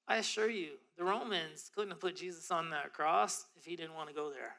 I 0.08 0.18
assure 0.18 0.50
you, 0.50 0.72
the 0.98 1.06
Romans 1.06 1.72
couldn't 1.74 1.92
have 1.92 2.02
put 2.02 2.18
Jesus 2.18 2.52
on 2.52 2.72
that 2.72 2.94
cross 2.94 3.46
if 3.56 3.64
he 3.64 3.76
didn't 3.76 3.96
want 3.96 4.10
to 4.10 4.16
go 4.16 4.30
there. 4.30 4.56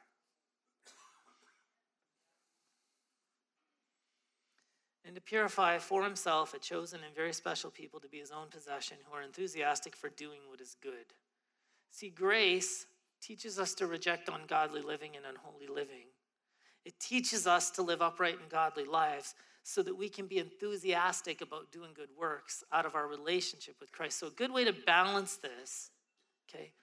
And 5.05 5.15
to 5.15 5.21
purify 5.21 5.79
for 5.79 6.03
himself 6.03 6.53
a 6.53 6.59
chosen 6.59 7.01
and 7.05 7.13
very 7.13 7.33
special 7.33 7.69
people 7.69 7.99
to 7.99 8.07
be 8.07 8.19
his 8.19 8.31
own 8.31 8.47
possession 8.49 8.97
who 9.05 9.15
are 9.15 9.21
enthusiastic 9.21 9.95
for 9.95 10.09
doing 10.09 10.39
what 10.49 10.61
is 10.61 10.77
good. 10.81 11.13
See, 11.91 12.09
grace 12.09 12.85
teaches 13.21 13.59
us 13.59 13.73
to 13.75 13.87
reject 13.87 14.29
ungodly 14.29 14.81
living 14.81 15.15
and 15.15 15.25
unholy 15.25 15.67
living 15.67 16.07
it 16.85 16.99
teaches 16.99 17.47
us 17.47 17.71
to 17.71 17.81
live 17.81 18.01
upright 18.01 18.39
and 18.39 18.49
godly 18.49 18.83
lives 18.83 19.35
so 19.63 19.81
that 19.83 19.95
we 19.95 20.09
can 20.09 20.27
be 20.27 20.39
enthusiastic 20.39 21.41
about 21.41 21.71
doing 21.71 21.91
good 21.95 22.09
works 22.19 22.63
out 22.73 22.85
of 22.85 22.95
our 22.95 23.07
relationship 23.07 23.75
with 23.79 23.91
Christ. 23.91 24.19
So, 24.19 24.27
a 24.27 24.31
good 24.31 24.51
way 24.51 24.65
to 24.65 24.73
balance 24.73 25.37
this, 25.37 25.91
okay, 26.49 26.73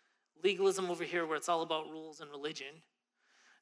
legalism 0.42 0.90
over 0.90 1.04
here 1.04 1.26
where 1.26 1.36
it's 1.36 1.50
all 1.50 1.62
about 1.62 1.90
rules 1.90 2.20
and 2.20 2.30
religion. 2.30 2.82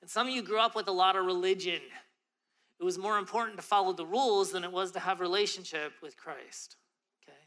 And 0.00 0.08
some 0.08 0.28
of 0.28 0.32
you 0.32 0.42
grew 0.42 0.60
up 0.60 0.76
with 0.76 0.86
a 0.86 0.92
lot 0.92 1.16
of 1.16 1.26
religion. 1.26 1.80
It 2.80 2.84
was 2.84 2.98
more 2.98 3.18
important 3.18 3.56
to 3.56 3.62
follow 3.62 3.92
the 3.92 4.06
rules 4.06 4.52
than 4.52 4.64
it 4.64 4.70
was 4.70 4.92
to 4.92 5.00
have 5.00 5.20
relationship 5.20 5.92
with 6.00 6.16
Christ. 6.16 6.76
Okay? 7.22 7.38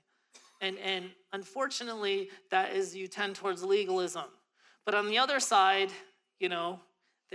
And 0.59 0.77
and 0.79 1.11
unfortunately, 1.31 2.29
that 2.49 2.73
is 2.73 2.95
you 2.95 3.07
tend 3.07 3.35
towards 3.35 3.63
legalism. 3.63 4.25
But 4.85 4.95
on 4.95 5.07
the 5.07 5.17
other 5.17 5.39
side, 5.39 5.91
you 6.39 6.49
know, 6.49 6.79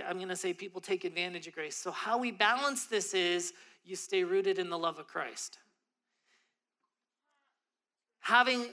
I'm 0.06 0.16
going 0.16 0.28
to 0.28 0.37
say 0.37 0.52
people 0.52 0.80
take 0.80 1.04
advantage 1.04 1.46
of 1.46 1.54
grace. 1.54 1.76
So, 1.76 1.90
how 1.90 2.18
we 2.18 2.30
balance 2.30 2.87
this 2.87 3.14
is 3.14 3.52
you 3.85 3.96
stay 3.96 4.24
rooted 4.24 4.59
in 4.59 4.68
the 4.68 4.78
love 4.78 4.98
of 4.98 5.06
Christ. 5.06 5.59
Having 8.20 8.66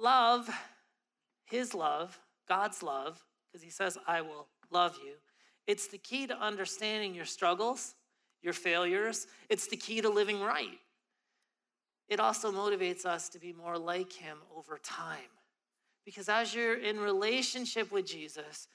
love, 0.00 0.48
his 1.44 1.74
love, 1.74 2.18
God's 2.48 2.82
love, 2.82 3.22
because 3.46 3.62
he 3.62 3.70
says, 3.70 3.98
I 4.06 4.22
will 4.22 4.48
love 4.70 4.98
you. 5.04 5.12
It's 5.66 5.86
the 5.86 5.98
key 5.98 6.26
to 6.26 6.36
understanding 6.38 7.14
your 7.14 7.26
struggles, 7.26 7.94
your 8.42 8.52
failures. 8.52 9.26
It's 9.48 9.68
the 9.68 9.76
key 9.76 10.00
to 10.00 10.08
living 10.08 10.40
right. 10.40 10.78
It 12.08 12.20
also 12.20 12.52
motivates 12.52 13.06
us 13.06 13.28
to 13.30 13.38
be 13.38 13.52
more 13.52 13.78
like 13.78 14.12
him 14.12 14.38
over 14.56 14.78
time. 14.82 15.18
Because 16.04 16.28
as 16.28 16.54
you're 16.54 16.78
in 16.78 16.98
relationship 16.98 17.92
with 17.92 18.06
Jesus, 18.06 18.66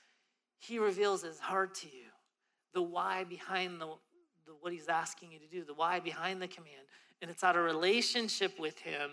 he 0.59 0.79
reveals 0.79 1.21
his 1.23 1.39
heart 1.39 1.75
to 1.75 1.87
you, 1.87 2.07
the 2.73 2.81
why 2.81 3.25
behind 3.25 3.81
the, 3.81 3.87
the, 4.45 4.53
what 4.61 4.73
he's 4.73 4.87
asking 4.87 5.31
you 5.31 5.39
to 5.39 5.47
do, 5.47 5.63
the 5.63 5.73
why 5.73 5.99
behind 5.99 6.41
the 6.41 6.47
command. 6.47 6.87
And 7.21 7.29
it's 7.29 7.43
out 7.43 7.55
of 7.55 7.63
relationship 7.63 8.59
with 8.59 8.79
him, 8.79 9.11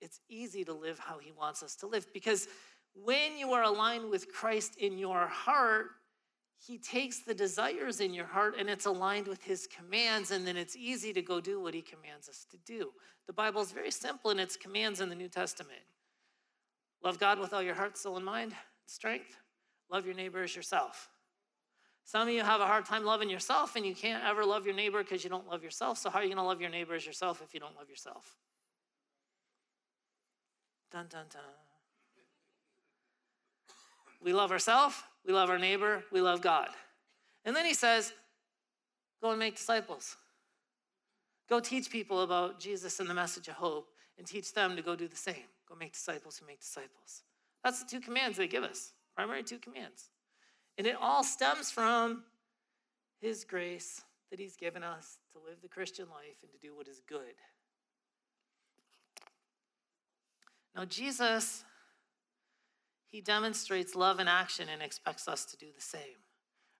it's 0.00 0.20
easy 0.28 0.64
to 0.64 0.72
live 0.72 0.98
how 0.98 1.18
he 1.18 1.30
wants 1.30 1.62
us 1.62 1.76
to 1.76 1.86
live. 1.86 2.12
Because 2.12 2.48
when 2.94 3.38
you 3.38 3.52
are 3.52 3.62
aligned 3.62 4.10
with 4.10 4.32
Christ 4.32 4.76
in 4.76 4.98
your 4.98 5.26
heart, 5.28 5.86
he 6.64 6.78
takes 6.78 7.20
the 7.20 7.34
desires 7.34 8.00
in 8.00 8.14
your 8.14 8.26
heart 8.26 8.54
and 8.56 8.70
it's 8.70 8.86
aligned 8.86 9.26
with 9.26 9.42
his 9.42 9.66
commands, 9.66 10.30
and 10.30 10.46
then 10.46 10.56
it's 10.56 10.76
easy 10.76 11.12
to 11.12 11.20
go 11.20 11.40
do 11.40 11.60
what 11.60 11.74
he 11.74 11.82
commands 11.82 12.28
us 12.28 12.46
to 12.50 12.56
do. 12.58 12.90
The 13.26 13.32
Bible 13.32 13.60
is 13.62 13.72
very 13.72 13.90
simple 13.90 14.30
in 14.30 14.38
its 14.38 14.56
commands 14.56 15.00
in 15.00 15.08
the 15.08 15.16
New 15.16 15.28
Testament. 15.28 15.80
Love 17.02 17.18
God 17.18 17.40
with 17.40 17.52
all 17.52 17.62
your 17.62 17.74
heart, 17.74 17.98
soul, 17.98 18.16
and 18.16 18.24
mind, 18.24 18.52
strength. 18.86 19.36
Love 19.90 20.06
your 20.06 20.14
neighbor 20.14 20.44
as 20.44 20.54
yourself. 20.54 21.08
Some 22.04 22.28
of 22.28 22.34
you 22.34 22.42
have 22.42 22.60
a 22.60 22.66
hard 22.66 22.84
time 22.84 23.04
loving 23.04 23.28
yourself, 23.28 23.74
and 23.74 23.84
you 23.84 23.94
can't 23.94 24.22
ever 24.24 24.44
love 24.44 24.64
your 24.64 24.74
neighbor 24.74 25.02
because 25.02 25.24
you 25.24 25.30
don't 25.30 25.48
love 25.48 25.64
yourself. 25.64 25.98
So, 25.98 26.10
how 26.10 26.20
are 26.20 26.22
you 26.22 26.28
going 26.28 26.38
to 26.38 26.44
love 26.44 26.60
your 26.60 26.70
neighbor 26.70 26.94
as 26.94 27.04
yourself 27.04 27.42
if 27.42 27.54
you 27.54 27.60
don't 27.60 27.76
love 27.76 27.88
yourself? 27.88 28.36
Dun, 30.92 31.06
dun, 31.08 31.26
dun. 31.32 31.42
We 34.20 34.32
love 34.32 34.52
ourselves, 34.52 34.96
we 35.26 35.32
love 35.32 35.50
our 35.50 35.58
neighbor, 35.58 36.04
we 36.10 36.20
love 36.20 36.40
God. 36.40 36.68
And 37.44 37.54
then 37.54 37.64
he 37.64 37.74
says, 37.74 38.12
Go 39.22 39.30
and 39.30 39.38
make 39.38 39.56
disciples. 39.56 40.16
Go 41.48 41.60
teach 41.60 41.90
people 41.90 42.22
about 42.22 42.58
Jesus 42.58 42.98
and 42.98 43.08
the 43.08 43.14
message 43.14 43.46
of 43.46 43.54
hope 43.54 43.88
and 44.18 44.26
teach 44.26 44.52
them 44.52 44.74
to 44.74 44.82
go 44.82 44.96
do 44.96 45.06
the 45.06 45.16
same. 45.16 45.44
Go 45.68 45.76
make 45.76 45.92
disciples 45.92 46.38
who 46.38 46.46
make 46.46 46.60
disciples. 46.60 47.22
That's 47.62 47.82
the 47.82 47.88
two 47.88 48.00
commands 48.00 48.36
they 48.36 48.48
give 48.48 48.64
us, 48.64 48.92
primary 49.14 49.44
two 49.44 49.58
commands. 49.58 50.10
And 50.76 50.86
it 50.86 50.96
all 51.00 51.22
stems 51.22 51.70
from 51.70 52.24
his 53.20 53.44
grace 53.44 54.02
that 54.30 54.40
he's 54.40 54.56
given 54.56 54.82
us 54.82 55.18
to 55.32 55.38
live 55.38 55.58
the 55.62 55.68
Christian 55.68 56.06
life 56.10 56.36
and 56.42 56.50
to 56.50 56.58
do 56.58 56.74
what 56.74 56.88
is 56.88 57.00
good. 57.06 57.34
Now, 60.74 60.86
Jesus 60.86 61.64
he 63.12 63.20
demonstrates 63.20 63.94
love 63.94 64.20
in 64.20 64.26
action 64.26 64.68
and 64.72 64.80
expects 64.80 65.28
us 65.28 65.44
to 65.44 65.56
do 65.58 65.66
the 65.76 65.82
same. 65.82 66.16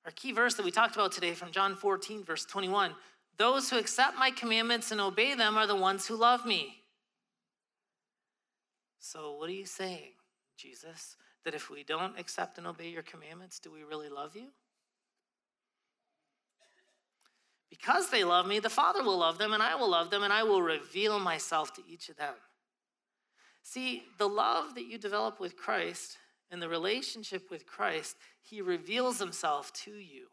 Our 0.07 0.13
key 0.13 0.33
verse 0.33 0.55
that 0.55 0.65
we 0.65 0.71
talked 0.71 0.97
about 0.97 1.13
today 1.13 1.35
from 1.35 1.53
John 1.53 1.77
14, 1.77 2.25
verse 2.25 2.47
21 2.47 2.95
Those 3.37 3.69
who 3.69 3.79
accept 3.79 4.19
my 4.19 4.31
commandments 4.31 4.91
and 4.91 5.01
obey 5.01 5.35
them 5.35 5.59
are 5.59 5.67
the 5.67 5.77
ones 5.77 6.07
who 6.07 6.17
love 6.17 6.47
me. 6.47 6.77
So, 8.99 9.37
what 9.37 9.51
are 9.51 9.53
you 9.53 9.67
saying, 9.67 10.13
Jesus? 10.57 11.17
That 11.45 11.55
if 11.55 11.71
we 11.71 11.85
don't 11.85 12.19
accept 12.19 12.57
and 12.57 12.67
obey 12.67 12.89
your 12.89 13.03
commandments, 13.03 13.59
do 13.59 13.71
we 13.71 13.83
really 13.83 14.09
love 14.09 14.35
you? 14.35 14.49
Because 17.69 18.09
they 18.09 18.25
love 18.25 18.47
me, 18.47 18.59
the 18.59 18.71
Father 18.71 19.03
will 19.03 19.19
love 19.19 19.37
them, 19.37 19.53
and 19.53 19.63
I 19.63 19.75
will 19.75 19.91
love 19.91 20.11
them, 20.11 20.23
and 20.23 20.33
I 20.33 20.45
will 20.45 20.63
reveal 20.63 21.19
myself 21.19 21.75
to 21.75 21.83
each 21.87 22.09
of 22.09 22.17
them. 22.17 22.35
See, 23.63 24.05
the 24.19 24.29
love 24.29 24.75
that 24.75 24.87
you 24.87 24.99
develop 24.99 25.39
with 25.39 25.57
Christ 25.57 26.17
in 26.53 26.61
the 26.61 26.69
relationship 26.69 27.51
with 27.51 27.67
Christ, 27.67 28.17
he 28.43 28.61
reveals 28.61 29.19
himself 29.19 29.73
to 29.85 29.91
you. 29.91 30.27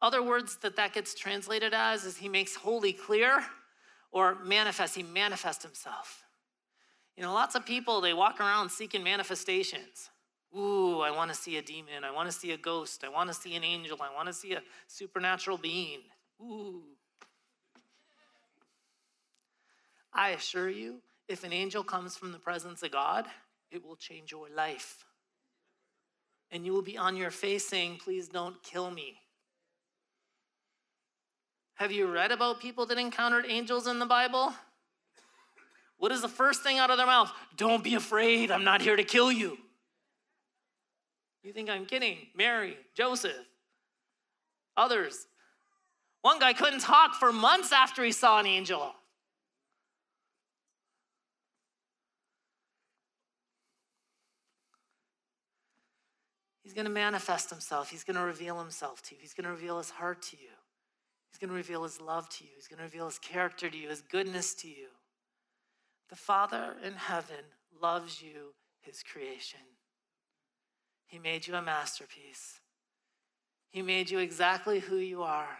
Other 0.00 0.22
words 0.22 0.56
that 0.62 0.76
that 0.76 0.94
gets 0.94 1.14
translated 1.14 1.74
as 1.74 2.04
is 2.04 2.16
he 2.16 2.28
makes 2.28 2.56
wholly 2.56 2.92
clear 2.92 3.44
or 4.10 4.36
manifest, 4.42 4.96
he 4.96 5.02
manifests 5.02 5.62
himself. 5.62 6.24
You 7.16 7.22
know, 7.22 7.34
lots 7.34 7.54
of 7.54 7.66
people, 7.66 8.00
they 8.00 8.14
walk 8.14 8.40
around 8.40 8.70
seeking 8.70 9.04
manifestations. 9.04 10.10
Ooh, 10.56 11.00
I 11.00 11.10
want 11.10 11.30
to 11.30 11.36
see 11.36 11.58
a 11.58 11.62
demon. 11.62 12.04
I 12.04 12.10
want 12.10 12.30
to 12.30 12.36
see 12.36 12.52
a 12.52 12.56
ghost. 12.56 13.04
I 13.04 13.08
want 13.10 13.28
to 13.28 13.34
see 13.34 13.54
an 13.54 13.64
angel. 13.64 13.98
I 14.02 14.14
want 14.14 14.28
to 14.28 14.34
see 14.34 14.54
a 14.54 14.62
supernatural 14.86 15.58
being. 15.58 16.00
Ooh. 16.40 16.82
I 20.12 20.30
assure 20.30 20.68
you, 20.68 21.00
if 21.28 21.44
an 21.44 21.52
angel 21.52 21.82
comes 21.84 22.16
from 22.16 22.32
the 22.32 22.38
presence 22.38 22.82
of 22.82 22.90
God, 22.90 23.26
it 23.70 23.82
will 23.82 23.96
change 23.96 24.32
your 24.32 24.48
life 24.54 25.04
and 26.52 26.66
you 26.66 26.72
will 26.72 26.82
be 26.82 26.98
on 26.98 27.16
your 27.16 27.30
face 27.30 27.66
saying, 27.66 27.98
Please 28.04 28.28
don't 28.28 28.62
kill 28.62 28.90
me. 28.90 29.16
Have 31.74 31.90
you 31.90 32.06
read 32.06 32.30
about 32.30 32.60
people 32.60 32.86
that 32.86 32.98
encountered 32.98 33.46
angels 33.48 33.88
in 33.88 33.98
the 33.98 34.06
Bible? 34.06 34.52
What 35.96 36.12
is 36.12 36.20
the 36.20 36.28
first 36.28 36.62
thing 36.62 36.78
out 36.78 36.90
of 36.90 36.98
their 36.98 37.06
mouth? 37.06 37.32
Don't 37.56 37.82
be 37.82 37.94
afraid, 37.94 38.50
I'm 38.50 38.64
not 38.64 38.82
here 38.82 38.94
to 38.94 39.04
kill 39.04 39.32
you. 39.32 39.56
You 41.42 41.52
think 41.52 41.70
I'm 41.70 41.86
kidding? 41.86 42.18
Mary, 42.36 42.76
Joseph, 42.94 43.32
others. 44.76 45.26
One 46.20 46.38
guy 46.38 46.52
couldn't 46.52 46.80
talk 46.80 47.14
for 47.14 47.32
months 47.32 47.72
after 47.72 48.04
he 48.04 48.12
saw 48.12 48.38
an 48.38 48.46
angel. 48.46 48.94
He's 56.72 56.76
going 56.76 56.86
to 56.86 56.90
manifest 56.90 57.50
himself. 57.50 57.90
He's 57.90 58.02
going 58.02 58.16
to 58.16 58.22
reveal 58.22 58.58
himself 58.58 59.02
to 59.02 59.14
you. 59.14 59.20
He's 59.20 59.34
going 59.34 59.44
to 59.44 59.50
reveal 59.50 59.76
his 59.76 59.90
heart 59.90 60.22
to 60.22 60.38
you. 60.38 60.48
He's 61.30 61.38
going 61.38 61.50
to 61.50 61.54
reveal 61.54 61.82
his 61.82 62.00
love 62.00 62.30
to 62.30 62.44
you. 62.44 62.50
He's 62.56 62.66
going 62.66 62.78
to 62.78 62.84
reveal 62.84 63.04
his 63.04 63.18
character 63.18 63.68
to 63.68 63.76
you, 63.76 63.90
his 63.90 64.00
goodness 64.00 64.54
to 64.54 64.68
you. 64.68 64.86
The 66.08 66.16
Father 66.16 66.76
in 66.82 66.94
heaven 66.94 67.44
loves 67.82 68.22
you, 68.22 68.54
his 68.80 69.02
creation. 69.02 69.60
He 71.04 71.18
made 71.18 71.46
you 71.46 71.56
a 71.56 71.60
masterpiece. 71.60 72.60
He 73.68 73.82
made 73.82 74.10
you 74.10 74.18
exactly 74.18 74.78
who 74.78 74.96
you 74.96 75.22
are. 75.22 75.58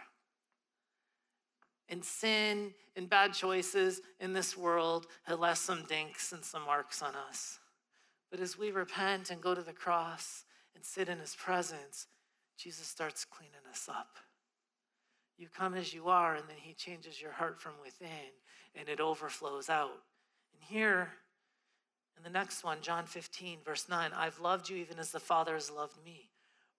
And 1.89 2.03
sin 2.03 2.73
and 2.95 3.07
bad 3.07 3.33
choices 3.35 4.01
in 4.19 4.33
this 4.33 4.57
world 4.57 5.05
have 5.25 5.39
left 5.39 5.59
some 5.59 5.83
dinks 5.87 6.31
and 6.31 6.43
some 6.43 6.65
marks 6.65 7.03
on 7.03 7.13
us. 7.29 7.59
But 8.31 8.39
as 8.39 8.57
we 8.57 8.71
repent 8.71 9.29
and 9.29 9.39
go 9.39 9.53
to 9.53 9.61
the 9.61 9.73
cross, 9.73 10.45
and 10.75 10.83
sit 10.83 11.09
in 11.09 11.19
his 11.19 11.35
presence, 11.35 12.07
Jesus 12.57 12.87
starts 12.87 13.25
cleaning 13.25 13.53
us 13.71 13.87
up. 13.89 14.17
You 15.37 15.47
come 15.47 15.73
as 15.73 15.93
you 15.93 16.09
are, 16.09 16.35
and 16.35 16.47
then 16.47 16.57
he 16.61 16.73
changes 16.73 17.21
your 17.21 17.31
heart 17.31 17.59
from 17.59 17.73
within, 17.83 18.31
and 18.75 18.87
it 18.87 18.99
overflows 18.99 19.69
out. 19.69 20.03
And 20.53 20.63
here, 20.69 21.09
in 22.17 22.23
the 22.23 22.29
next 22.29 22.63
one, 22.63 22.77
John 22.81 23.05
15, 23.05 23.59
verse 23.65 23.89
9, 23.89 24.11
I've 24.15 24.39
loved 24.39 24.69
you 24.69 24.77
even 24.77 24.99
as 24.99 25.11
the 25.11 25.19
Father 25.19 25.55
has 25.55 25.71
loved 25.71 25.97
me. 26.05 26.29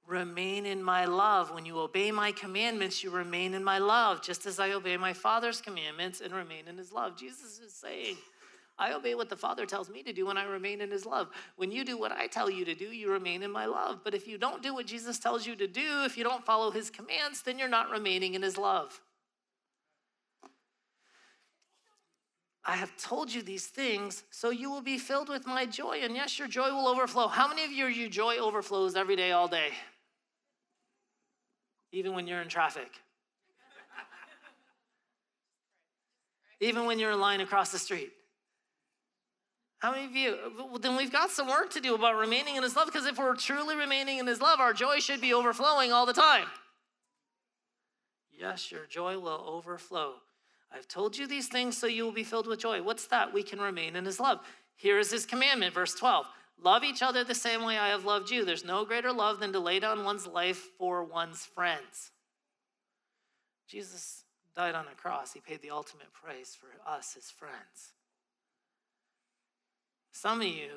Remain 0.07 0.67
in 0.67 0.83
my 0.83 1.07
love. 1.07 1.53
When 1.53 1.65
you 1.65 1.79
obey 1.81 2.11
my 2.11 2.31
commandments, 2.31 3.03
you 3.03 3.11
remain 3.11 3.55
in 3.55 3.65
my 3.65 3.79
love, 3.79 4.23
just 4.23 4.47
as 4.47 4.61
I 4.61 4.73
obey 4.73 4.97
my 4.97 5.15
Father's 5.15 5.61
commandments 5.61 6.21
and 6.21 6.33
remain 6.35 6.69
in 6.69 6.77
his 6.77 6.93
love. 6.93 7.17
Jesus 7.17 7.59
is 7.59 7.73
saying, 7.73 8.17
I 8.79 8.93
obey 8.93 9.15
what 9.15 9.29
the 9.29 9.37
Father 9.37 9.67
tells 9.67 9.89
me 9.89 10.03
to 10.03 10.13
do 10.13 10.31
and 10.31 10.39
I 10.39 10.45
remain 10.45 10.81
in 10.81 10.91
his 10.91 11.07
love. 11.07 11.29
When 11.57 11.71
you 11.71 11.85
do 11.85 11.97
what 11.97 12.11
I 12.11 12.27
tell 12.27 12.51
you 12.51 12.65
to 12.65 12.75
do, 12.75 12.87
you 12.87 13.11
remain 13.11 13.43
in 13.43 13.53
my 13.53 13.67
love. 13.67 14.01
But 14.03 14.15
if 14.15 14.27
you 14.27 14.37
don't 14.37 14.63
do 14.63 14.75
what 14.75 14.87
Jesus 14.87 15.19
tells 15.19 15.47
you 15.47 15.55
to 15.57 15.67
do, 15.67 16.03
if 16.05 16.19
you 16.19 16.25
don't 16.25 16.45
follow 16.45 16.71
his 16.71 16.91
commands, 16.91 17.43
then 17.43 17.59
you're 17.59 17.69
not 17.69 17.91
remaining 17.91 18.35
in 18.35 18.43
his 18.43 18.59
love. 18.59 19.01
I 22.65 22.77
have 22.77 22.97
told 22.97 23.33
you 23.33 23.43
these 23.43 23.67
things 23.67 24.25
so 24.31 24.51
you 24.51 24.71
will 24.71 24.81
be 24.81 24.99
filled 24.99 25.29
with 25.29 25.47
my 25.47 25.67
joy. 25.67 25.99
And 26.03 26.17
yes, 26.17 26.39
your 26.39 26.49
joy 26.49 26.71
will 26.71 26.89
overflow. 26.89 27.29
How 27.29 27.47
many 27.47 27.65
of 27.65 27.71
you, 27.71 27.87
your 27.87 28.09
joy 28.09 28.39
overflows 28.39 28.97
every 28.97 29.17
day, 29.17 29.33
all 29.33 29.49
day? 29.49 29.69
Even 31.93 32.15
when 32.15 32.27
you're 32.27 32.43
in 32.43 32.49
traffic. 32.49 32.91
Even 36.59 36.87
when 36.87 36.99
you're 36.99 37.13
in 37.13 37.21
line 37.21 37.41
across 37.41 37.71
the 37.71 37.79
street. 37.79 38.13
How 39.85 39.93
many 39.93 40.07
of 40.07 40.17
you? 40.17 40.39
Then 40.81 40.97
we've 40.97 41.13
got 41.13 41.31
some 41.31 41.47
work 41.47 41.69
to 41.73 41.81
do 41.81 41.95
about 41.95 42.17
remaining 42.17 42.57
in 42.57 42.63
His 42.63 42.75
love 42.75 42.87
because 42.87 43.05
if 43.05 43.19
we're 43.19 43.37
truly 43.37 43.77
remaining 43.77 44.17
in 44.17 44.27
His 44.27 44.41
love, 44.41 44.59
our 44.59 44.73
joy 44.73 44.99
should 44.99 45.21
be 45.21 45.35
overflowing 45.35 45.93
all 45.93 46.07
the 46.07 46.15
time. 46.15 46.47
Yes, 48.33 48.73
your 48.73 48.87
joy 48.87 49.19
will 49.19 49.45
overflow. 49.47 50.15
I've 50.73 50.89
told 50.89 51.19
you 51.19 51.27
these 51.27 51.49
things 51.49 51.77
so 51.77 51.87
you 51.87 52.03
will 52.03 52.13
be 52.13 52.25
filled 52.25 52.47
with 52.47 52.61
joy. 52.61 52.81
What's 52.81 53.09
that? 53.09 53.35
We 53.35 53.43
can 53.43 53.61
remain 53.61 53.95
in 53.95 54.07
His 54.07 54.19
love. 54.19 54.41
Here 54.75 54.99
is 54.99 55.11
His 55.11 55.27
commandment, 55.27 55.75
verse 55.75 55.95
12 55.95 56.25
Love 56.63 56.83
each 56.83 57.03
other 57.03 57.23
the 57.23 57.35
same 57.35 57.63
way 57.63 57.77
I 57.77 57.89
have 57.89 58.07
loved 58.07 58.31
you. 58.31 58.47
There's 58.47 58.65
no 58.65 58.87
greater 58.87 59.13
love 59.13 59.39
than 59.39 59.53
to 59.53 59.61
lay 59.61 59.81
down 59.81 60.03
one's 60.03 60.27
life 60.27 60.67
for 60.79 61.05
one's 61.05 61.45
friends. 61.45 62.11
Jesus 63.69 64.25
died 64.57 64.77
on 64.77 64.87
a 64.91 64.95
cross, 64.95 65.35
He 65.35 65.41
paid 65.41 65.61
the 65.61 65.73
ultimate 65.73 66.15
price 66.15 66.57
for 66.59 66.69
us, 66.91 67.13
His 67.13 67.31
friends. 67.31 67.93
Some 70.15 70.41
of 70.41 70.47
you 70.47 70.71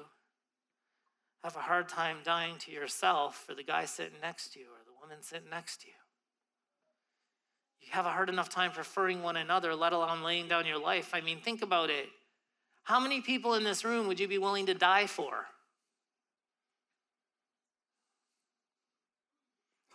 have 1.44 1.56
a 1.56 1.60
hard 1.60 1.88
time 1.88 2.18
dying 2.26 2.56
to 2.58 2.72
yourself 2.72 3.44
for 3.46 3.54
the 3.54 3.64
guy 3.64 3.86
sitting 3.86 4.20
next 4.20 4.54
to 4.54 4.60
you 4.60 4.66
or 4.66 4.84
the 4.84 5.00
woman 5.00 5.22
sitting 5.22 5.50
next 5.50 5.82
to 5.82 5.88
you. 5.88 5.94
You 7.80 7.90
have 7.92 8.08
a 8.08 8.10
hard 8.10 8.30
enough 8.30 8.50
time 8.50 8.72
preferring 8.72 9.22
one 9.22 9.38
another, 9.38 9.76
let 9.76 9.94
alone 9.94 10.24
laying 10.24 10.48
down 10.48 10.66
your 10.66 10.80
life. 10.80 11.12
I 11.14 11.22
mean, 11.22 11.40
think 11.40 11.62
about 11.62 11.92
it. 11.92 12.08
How 12.84 13.00
many 13.00 13.22
people 13.22 13.54
in 13.54 13.64
this 13.64 13.86
room 13.86 14.08
would 14.08 14.20
you 14.20 14.28
be 14.28 14.40
willing 14.40 14.66
to 14.66 14.74
die 14.74 15.06
for? 15.06 15.46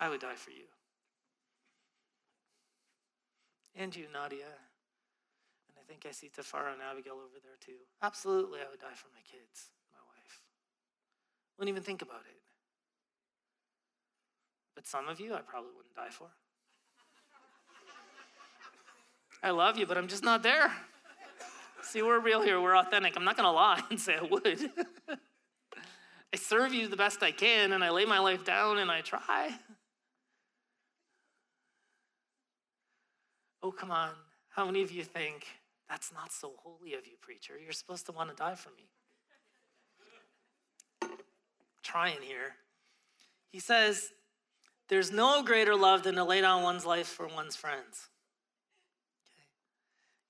I 0.01 0.09
would 0.09 0.21
die 0.21 0.37
for 0.37 0.51
you. 0.51 0.65
And 3.75 3.95
you, 3.95 4.07
Nadia. 4.13 4.47
Think 5.93 6.07
I 6.09 6.13
see 6.13 6.31
Tafara 6.35 6.73
and 6.73 6.81
Abigail 6.81 7.17
over 7.17 7.39
there 7.45 7.59
too. 7.61 7.77
Absolutely, 8.01 8.61
I 8.61 8.71
would 8.71 8.81
die 8.81 8.95
for 8.95 9.09
my 9.13 9.21
kids, 9.31 9.69
my 9.93 9.99
wife. 10.09 10.41
Wouldn't 11.59 11.69
even 11.69 11.83
think 11.83 12.01
about 12.01 12.23
it. 12.31 12.41
But 14.75 14.87
some 14.87 15.07
of 15.07 15.21
you, 15.21 15.35
I 15.35 15.41
probably 15.41 15.73
wouldn't 15.77 15.95
die 15.95 16.09
for. 16.09 16.29
I 19.43 19.51
love 19.51 19.77
you, 19.77 19.85
but 19.85 19.99
I'm 19.99 20.09
just 20.09 20.25
not 20.25 20.43
there. 20.43 20.73
See, 21.83 22.01
we're 22.01 22.21
real 22.21 22.41
here, 22.41 22.59
we're 22.59 22.79
authentic. 22.79 23.13
I'm 23.15 23.25
not 23.25 23.37
going 23.37 23.45
to 23.45 23.51
lie 23.51 23.83
and 23.91 24.01
say 24.01 24.17
I 24.17 24.23
would. 24.23 24.71
I 26.33 26.37
serve 26.39 26.73
you 26.73 26.89
the 26.89 26.97
best 26.97 27.23
I 27.23 27.33
can, 27.33 27.75
and 27.75 27.85
I 27.85 27.91
lay 27.91 28.07
my 28.07 28.19
life 28.19 28.47
down 28.47 28.79
and 28.79 28.91
I 28.91 29.03
try. 29.03 29.51
Oh, 33.63 33.73
come 33.73 33.91
on. 33.91 34.13
How 34.49 34.65
many 34.65 34.81
of 34.81 34.91
you 34.91 35.05
think 35.05 35.47
that's 35.93 36.11
not 36.11 36.33
so 36.33 36.55
holy 36.63 36.95
of 36.95 37.07
you, 37.07 37.13
preacher? 37.21 37.53
You're 37.63 37.75
supposed 37.75 38.07
to 38.07 38.13
want 38.13 38.31
to 38.31 38.35
die 38.35 38.55
for 38.55 38.71
me. 38.71 38.89
Trying 41.83 42.23
here. 42.23 42.55
He 43.51 43.61
says, 43.61 44.09
There's 44.89 45.13
no 45.13 45.43
greater 45.43 45.77
love 45.77 46.03
than 46.03 46.15
to 46.15 46.25
lay 46.25 46.41
down 46.41 46.63
one's 46.63 46.87
life 46.87 47.07
for 47.07 47.27
one's 47.27 47.57
friends. 47.57 48.09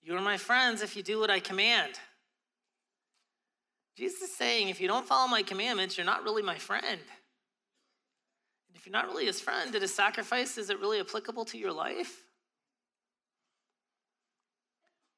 You 0.03 0.17
are 0.17 0.21
my 0.21 0.37
friends 0.37 0.83
if 0.83 0.97
you 0.97 1.05
do 1.05 1.21
what 1.21 1.31
I 1.31 1.39
command. 1.39 1.93
Jesus 3.97 4.23
is 4.23 4.33
saying, 4.35 4.69
if 4.69 4.81
you 4.81 4.89
don't 4.89 5.07
follow 5.07 5.29
my 5.29 5.45
commandments, 5.45 5.97
you're 5.97 6.05
not 6.05 6.25
really 6.25 6.43
my 6.43 6.57
friend. 6.57 6.99
If 8.75 8.85
you're 8.85 8.93
not 8.93 9.07
really 9.07 9.27
his 9.27 9.41
friend, 9.41 9.71
did 9.71 9.83
his 9.83 9.95
sacrifice, 9.95 10.59
is 10.59 10.71
it 10.71 10.81
really 10.81 10.99
applicable 10.99 11.45
to 11.45 11.59
your 11.59 11.73
life? 11.73 12.25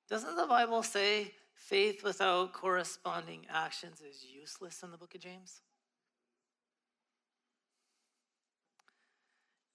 Doesn't 0.09 0.37
the 0.37 0.47
Bible 0.47 0.83
say 0.83 1.33
faith 1.55 2.05
without 2.05 2.53
corresponding 2.53 3.47
actions 3.53 4.01
is 4.01 4.25
useless 4.25 4.83
in 4.83 4.91
the 4.91 4.99
book 4.99 5.15
of 5.15 5.21
James? 5.21 5.63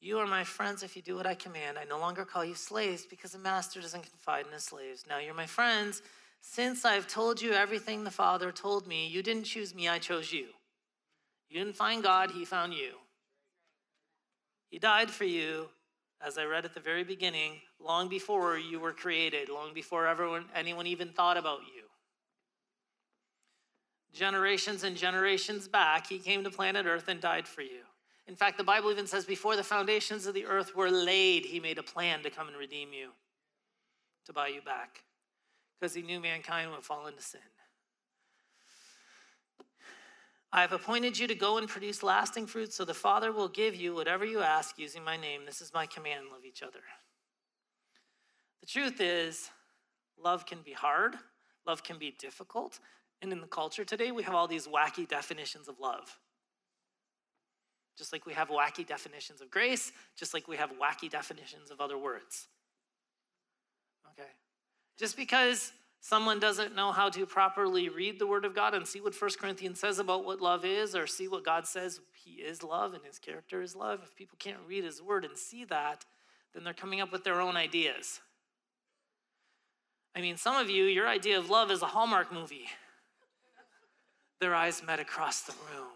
You 0.02 0.20
are 0.20 0.28
my 0.28 0.46
friends 0.46 0.82
if 0.82 0.96
you 0.96 1.02
do 1.02 1.16
what 1.16 1.26
I 1.26 1.36
command. 1.36 1.78
I 1.78 1.84
no 1.84 2.00
longer 2.00 2.24
call 2.24 2.46
you 2.46 2.56
slaves 2.56 3.06
because 3.06 3.32
the 3.34 3.40
master 3.40 3.82
doesn't 3.82 4.10
confide 4.10 4.46
in 4.46 4.54
his 4.54 4.64
slaves. 4.64 5.06
Now 5.10 5.20
you're 5.20 5.34
my 5.34 5.46
friends. 5.46 6.02
Since 6.42 6.86
I've 6.86 7.08
told 7.08 7.42
you 7.42 7.52
everything 7.52 8.04
the 8.04 8.12
Father 8.12 8.52
told 8.52 8.88
me, 8.88 9.08
you 9.08 9.22
didn't 9.22 9.44
choose 9.44 9.76
me, 9.76 9.90
I 9.90 10.00
chose 10.00 10.32
you. 10.32 10.48
You 11.50 11.60
didn't 11.60 11.76
find 11.76 12.02
God, 12.02 12.32
He 12.32 12.46
found 12.46 12.74
you. 12.74 12.94
He 14.70 14.80
died 14.80 15.10
for 15.10 15.26
you, 15.26 15.70
as 16.26 16.38
I 16.38 16.44
read 16.44 16.66
at 16.66 16.74
the 16.74 16.80
very 16.80 17.04
beginning, 17.04 17.54
long 17.80 18.10
before 18.10 18.58
you 18.58 18.80
were 18.80 18.94
created, 18.94 19.50
long 19.50 19.74
before 19.74 20.08
everyone, 20.08 20.46
anyone 20.54 20.88
even 20.88 21.10
thought 21.10 21.38
about 21.38 21.62
you. 21.62 21.84
Generations 24.14 24.84
and 24.84 24.98
generations 24.98 25.68
back, 25.68 26.08
He 26.08 26.20
came 26.20 26.44
to 26.44 26.50
planet 26.50 26.86
Earth 26.86 27.08
and 27.08 27.22
died 27.22 27.48
for 27.48 27.62
you. 27.62 27.84
In 28.30 28.36
fact, 28.36 28.60
the 28.60 28.64
Bible 28.64 28.92
even 28.92 29.08
says 29.08 29.26
before 29.26 29.56
the 29.56 29.64
foundations 29.64 30.28
of 30.28 30.36
the 30.36 30.46
earth 30.46 30.76
were 30.76 30.92
laid, 30.92 31.46
he 31.46 31.60
made 31.60 31.80
a 31.80 31.84
plan 31.84 32.22
to 32.22 32.30
come 32.30 32.48
and 32.48 32.56
redeem 32.56 32.94
you, 32.94 33.10
to 34.28 34.34
buy 34.34 34.50
you 34.50 34.62
back, 34.62 35.04
because 35.80 35.96
he 35.96 36.04
knew 36.04 36.20
mankind 36.20 36.70
would 36.70 36.84
fall 36.84 37.08
into 37.08 37.24
sin. 37.24 37.42
I 40.52 40.62
have 40.62 40.72
appointed 40.72 41.18
you 41.18 41.28
to 41.28 41.36
go 41.36 41.58
and 41.58 41.68
produce 41.68 42.02
lasting 42.02 42.48
fruit, 42.48 42.74
so 42.74 42.84
the 42.84 42.94
Father 42.94 43.32
will 43.32 43.48
give 43.48 43.76
you 43.76 43.94
whatever 43.94 44.26
you 44.26 44.42
ask 44.42 44.80
using 44.80 45.04
my 45.04 45.16
name. 45.16 45.42
This 45.46 45.62
is 45.62 45.74
my 45.74 45.86
command 45.86 46.26
love 46.32 46.44
each 46.44 46.64
other. 46.64 46.80
The 48.62 48.66
truth 48.66 49.00
is, 49.00 49.52
love 50.22 50.46
can 50.46 50.60
be 50.64 50.74
hard, 50.74 51.16
love 51.68 51.84
can 51.84 52.00
be 52.00 52.16
difficult. 52.18 52.80
And 53.22 53.32
in 53.32 53.42
the 53.42 53.48
culture 53.48 53.86
today, 53.86 54.12
we 54.12 54.24
have 54.24 54.34
all 54.34 54.48
these 54.48 54.68
wacky 54.68 55.08
definitions 55.08 55.68
of 55.68 55.80
love. 55.80 56.18
Just 57.98 58.12
like 58.12 58.26
we 58.26 58.34
have 58.34 58.50
wacky 58.50 58.88
definitions 58.88 59.42
of 59.42 59.52
grace, 59.52 59.92
just 60.18 60.34
like 60.34 60.48
we 60.48 60.56
have 60.56 60.72
wacky 60.82 61.10
definitions 61.10 61.70
of 61.70 61.80
other 61.80 61.98
words. 61.98 62.48
Okay? 64.12 64.30
Just 64.98 65.16
because 65.16 65.74
someone 66.02 66.40
doesn't 66.40 66.76
know 66.76 66.92
how 66.92 67.10
to 67.10 67.26
properly 67.26 67.90
read 67.90 68.20
the 68.20 68.28
Word 68.28 68.46
of 68.46 68.56
God 68.56 68.74
and 68.74 68.88
see 68.88 69.02
what 69.02 69.20
1 69.20 69.32
Corinthians 69.40 69.80
says 69.80 70.00
about 70.00 70.26
what 70.26 70.42
love 70.42 70.66
is, 70.66 70.96
or 70.96 71.08
see 71.08 71.28
what 71.28 71.46
God 71.46 71.68
says 71.68 72.00
He 72.14 72.42
is 72.42 72.64
love 72.64 72.94
and 72.94 73.04
His 73.04 73.20
character 73.20 73.62
is 73.62 73.76
love, 73.76 74.02
if 74.04 74.16
people 74.16 74.38
can't 74.40 74.60
read 74.68 74.84
His 74.84 75.02
Word 75.02 75.26
and 75.26 75.38
see 75.38 75.66
that, 75.66 76.06
then 76.54 76.64
they're 76.64 76.74
coming 76.74 77.02
up 77.02 77.12
with 77.12 77.24
their 77.24 77.42
own 77.42 77.56
ideas. 77.56 78.22
I 80.16 80.22
mean, 80.22 80.38
some 80.38 80.56
of 80.56 80.70
you, 80.70 80.86
your 80.86 81.08
idea 81.08 81.38
of 81.38 81.50
love 81.50 81.72
is 81.72 81.82
a 81.82 81.88
Hallmark 81.88 82.34
movie. 82.34 82.66
Their 84.42 84.56
eyes 84.56 84.82
met 84.86 85.00
across 85.00 85.42
the 85.42 85.54
room 85.74 85.88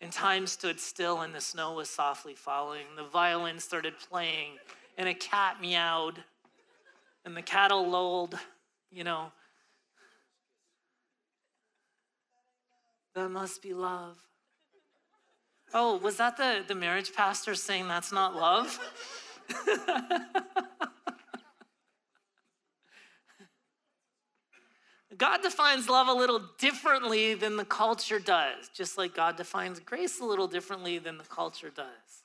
and 0.00 0.10
time 0.10 0.46
stood 0.46 0.80
still 0.80 1.20
and 1.20 1.34
the 1.34 1.40
snow 1.40 1.74
was 1.74 1.90
softly 1.90 2.34
falling. 2.34 2.84
The 2.96 3.04
violin 3.04 3.58
started 3.58 3.94
playing 4.08 4.52
and 4.96 5.08
a 5.08 5.14
cat 5.14 5.60
meowed 5.60 6.22
and 7.24 7.36
the 7.36 7.42
cattle 7.42 7.88
lolled, 7.88 8.38
you 8.90 9.04
know. 9.04 9.32
That 13.14 13.30
must 13.30 13.62
be 13.62 13.74
love. 13.74 14.18
Oh, 15.72 15.96
was 15.98 16.16
that 16.16 16.36
the, 16.36 16.64
the 16.66 16.74
marriage 16.74 17.14
pastor 17.14 17.54
saying 17.54 17.86
that's 17.88 18.12
not 18.12 18.34
love? 18.34 18.78
God 25.16 25.42
defines 25.42 25.88
love 25.88 26.08
a 26.08 26.12
little 26.12 26.40
differently 26.58 27.34
than 27.34 27.56
the 27.56 27.64
culture 27.64 28.18
does, 28.18 28.68
just 28.74 28.96
like 28.96 29.14
God 29.14 29.36
defines 29.36 29.78
grace 29.80 30.20
a 30.20 30.24
little 30.24 30.46
differently 30.46 30.98
than 30.98 31.18
the 31.18 31.24
culture 31.24 31.70
does. 31.70 32.24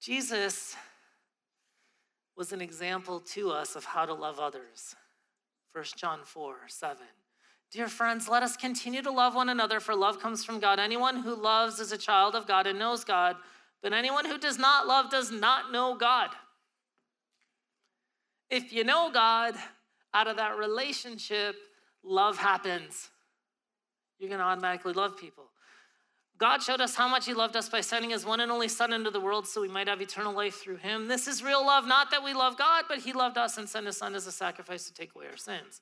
Jesus 0.00 0.74
was 2.36 2.52
an 2.52 2.60
example 2.60 3.20
to 3.20 3.50
us 3.50 3.76
of 3.76 3.84
how 3.84 4.04
to 4.04 4.12
love 4.12 4.40
others. 4.40 4.96
1 5.74 5.84
John 5.96 6.20
4 6.24 6.56
7. 6.66 7.06
Dear 7.72 7.88
friends, 7.88 8.28
let 8.28 8.42
us 8.42 8.56
continue 8.56 9.02
to 9.02 9.10
love 9.10 9.34
one 9.34 9.48
another, 9.48 9.80
for 9.80 9.94
love 9.94 10.20
comes 10.20 10.44
from 10.44 10.60
God. 10.60 10.78
Anyone 10.78 11.22
who 11.22 11.34
loves 11.34 11.80
is 11.80 11.90
a 11.90 11.98
child 11.98 12.34
of 12.34 12.46
God 12.46 12.66
and 12.66 12.78
knows 12.78 13.02
God, 13.02 13.36
but 13.82 13.92
anyone 13.92 14.26
who 14.26 14.38
does 14.38 14.58
not 14.58 14.86
love 14.86 15.10
does 15.10 15.30
not 15.30 15.72
know 15.72 15.96
God 15.96 16.30
if 18.52 18.70
you 18.70 18.84
know 18.84 19.10
God, 19.10 19.54
out 20.12 20.28
of 20.28 20.36
that 20.36 20.58
relationship, 20.58 21.56
love 22.04 22.36
happens. 22.36 23.08
You're 24.18 24.28
going 24.28 24.40
to 24.40 24.44
automatically 24.44 24.92
love 24.92 25.16
people. 25.16 25.44
God 26.36 26.62
showed 26.62 26.82
us 26.82 26.94
how 26.94 27.08
much 27.08 27.24
He 27.24 27.32
loved 27.32 27.56
us 27.56 27.70
by 27.70 27.80
sending 27.80 28.10
His 28.10 28.26
one 28.26 28.40
and 28.40 28.52
only 28.52 28.68
Son 28.68 28.92
into 28.92 29.10
the 29.10 29.20
world 29.20 29.46
so 29.46 29.62
we 29.62 29.68
might 29.68 29.88
have 29.88 30.02
eternal 30.02 30.34
life 30.34 30.56
through 30.56 30.76
Him. 30.76 31.08
This 31.08 31.26
is 31.26 31.42
real 31.42 31.64
love, 31.64 31.86
not 31.86 32.10
that 32.10 32.22
we 32.22 32.34
love 32.34 32.58
God, 32.58 32.84
but 32.88 32.98
He 32.98 33.14
loved 33.14 33.38
us 33.38 33.56
and 33.56 33.66
sent 33.66 33.86
His 33.86 33.96
Son 33.96 34.14
as 34.14 34.26
a 34.26 34.32
sacrifice 34.32 34.86
to 34.86 34.92
take 34.92 35.14
away 35.14 35.26
our 35.30 35.36
sins. 35.38 35.80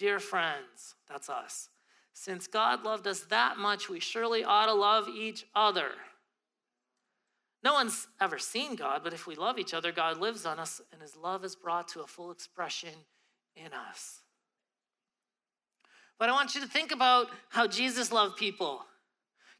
Dear 0.00 0.18
friends, 0.18 0.94
that's 1.10 1.28
us. 1.28 1.68
Since 2.14 2.46
God 2.46 2.84
loved 2.84 3.06
us 3.06 3.20
that 3.24 3.58
much, 3.58 3.90
we 3.90 4.00
surely 4.00 4.42
ought 4.42 4.64
to 4.64 4.72
love 4.72 5.10
each 5.10 5.44
other. 5.54 5.90
No 7.62 7.74
one's 7.74 8.08
ever 8.18 8.38
seen 8.38 8.76
God, 8.76 9.02
but 9.04 9.12
if 9.12 9.26
we 9.26 9.34
love 9.34 9.58
each 9.58 9.74
other, 9.74 9.92
God 9.92 10.16
lives 10.16 10.46
on 10.46 10.58
us 10.58 10.80
and 10.90 11.02
his 11.02 11.16
love 11.16 11.44
is 11.44 11.54
brought 11.54 11.86
to 11.88 12.00
a 12.00 12.06
full 12.06 12.30
expression 12.30 12.94
in 13.54 13.74
us. 13.90 14.20
But 16.18 16.30
I 16.30 16.32
want 16.32 16.54
you 16.54 16.62
to 16.62 16.66
think 16.66 16.92
about 16.92 17.26
how 17.50 17.66
Jesus 17.66 18.10
loved 18.10 18.38
people. 18.38 18.80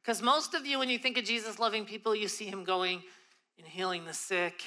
Because 0.03 0.23
most 0.23 0.55
of 0.55 0.65
you, 0.65 0.79
when 0.79 0.89
you 0.89 0.97
think 0.97 1.19
of 1.19 1.25
Jesus 1.25 1.59
loving 1.59 1.85
people, 1.85 2.17
you 2.17 2.29
see 2.29 2.47
him 2.47 2.65
going 2.65 3.03
and 3.59 3.67
healing 3.67 4.07
the 4.07 4.15
sick 4.15 4.63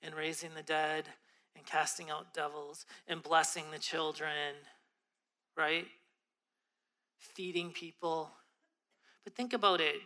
and 0.00 0.14
raising 0.14 0.50
the 0.54 0.62
dead 0.62 1.08
and 1.56 1.66
casting 1.66 2.08
out 2.08 2.32
devils 2.32 2.86
and 3.08 3.20
blessing 3.20 3.64
the 3.72 3.80
children, 3.80 4.54
right? 5.56 5.86
Feeding 7.18 7.70
people. 7.70 8.30
But 9.24 9.34
think 9.34 9.52
about 9.52 9.80
it. 9.80 9.96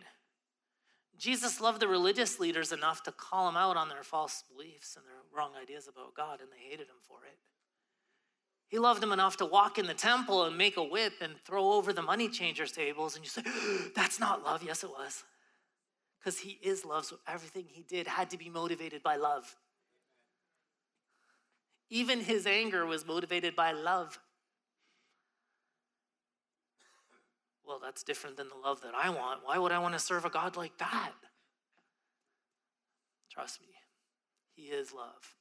Jesus 1.17 1.59
loved 1.59 1.81
the 1.81 1.87
religious 1.87 2.39
leaders 2.39 2.71
enough 2.71 3.01
to 3.03 3.11
call 3.11 3.47
them 3.47 3.57
out 3.57 3.75
on 3.75 3.89
their 3.89 4.03
false 4.03 4.43
beliefs 4.51 4.95
and 4.95 5.05
their 5.05 5.15
wrong 5.35 5.51
ideas 5.59 5.87
about 5.87 6.13
God, 6.15 6.41
and 6.41 6.49
they 6.51 6.69
hated 6.69 6.87
him 6.87 7.01
for 7.07 7.25
it. 7.25 7.37
He 8.67 8.77
loved 8.79 9.01
him 9.01 9.13
enough 9.13 9.37
to 9.37 9.45
walk 9.45 9.79
in 9.79 9.87
the 9.87 9.93
temple 9.93 10.43
and 10.43 10.57
make 10.57 10.77
a 10.77 10.83
whip 10.83 11.13
and 11.21 11.33
throw 11.45 11.71
over 11.71 11.93
the 11.93 12.01
money 12.01 12.27
changers' 12.27 12.71
tables. 12.71 13.15
And 13.15 13.23
you 13.23 13.29
say, 13.29 13.41
That's 13.95 14.19
not 14.19 14.43
love. 14.43 14.61
Yes, 14.61 14.83
it 14.83 14.89
was. 14.89 15.23
Because 16.19 16.39
he 16.39 16.59
is 16.61 16.83
love, 16.83 17.05
so 17.05 17.17
everything 17.27 17.65
he 17.67 17.83
did 17.83 18.07
had 18.07 18.29
to 18.31 18.37
be 18.37 18.49
motivated 18.49 19.01
by 19.01 19.15
love. 19.15 19.55
Even 21.89 22.19
his 22.19 22.45
anger 22.45 22.85
was 22.85 23.05
motivated 23.05 23.55
by 23.55 23.71
love. 23.71 24.19
Well, 27.67 27.79
that's 27.83 28.03
different 28.03 28.37
than 28.37 28.47
the 28.47 28.55
love 28.55 28.81
that 28.81 28.93
I 28.95 29.09
want. 29.09 29.41
Why 29.43 29.57
would 29.57 29.73
I 29.73 29.79
want 29.79 29.93
to 29.93 29.99
serve 29.99 30.23
a 30.23 30.29
God 30.29 30.55
like 30.55 30.77
that? 30.77 31.11
Trust 33.29 33.59
me, 33.61 33.67
he 34.55 34.67
is 34.67 34.93
love. 34.93 35.35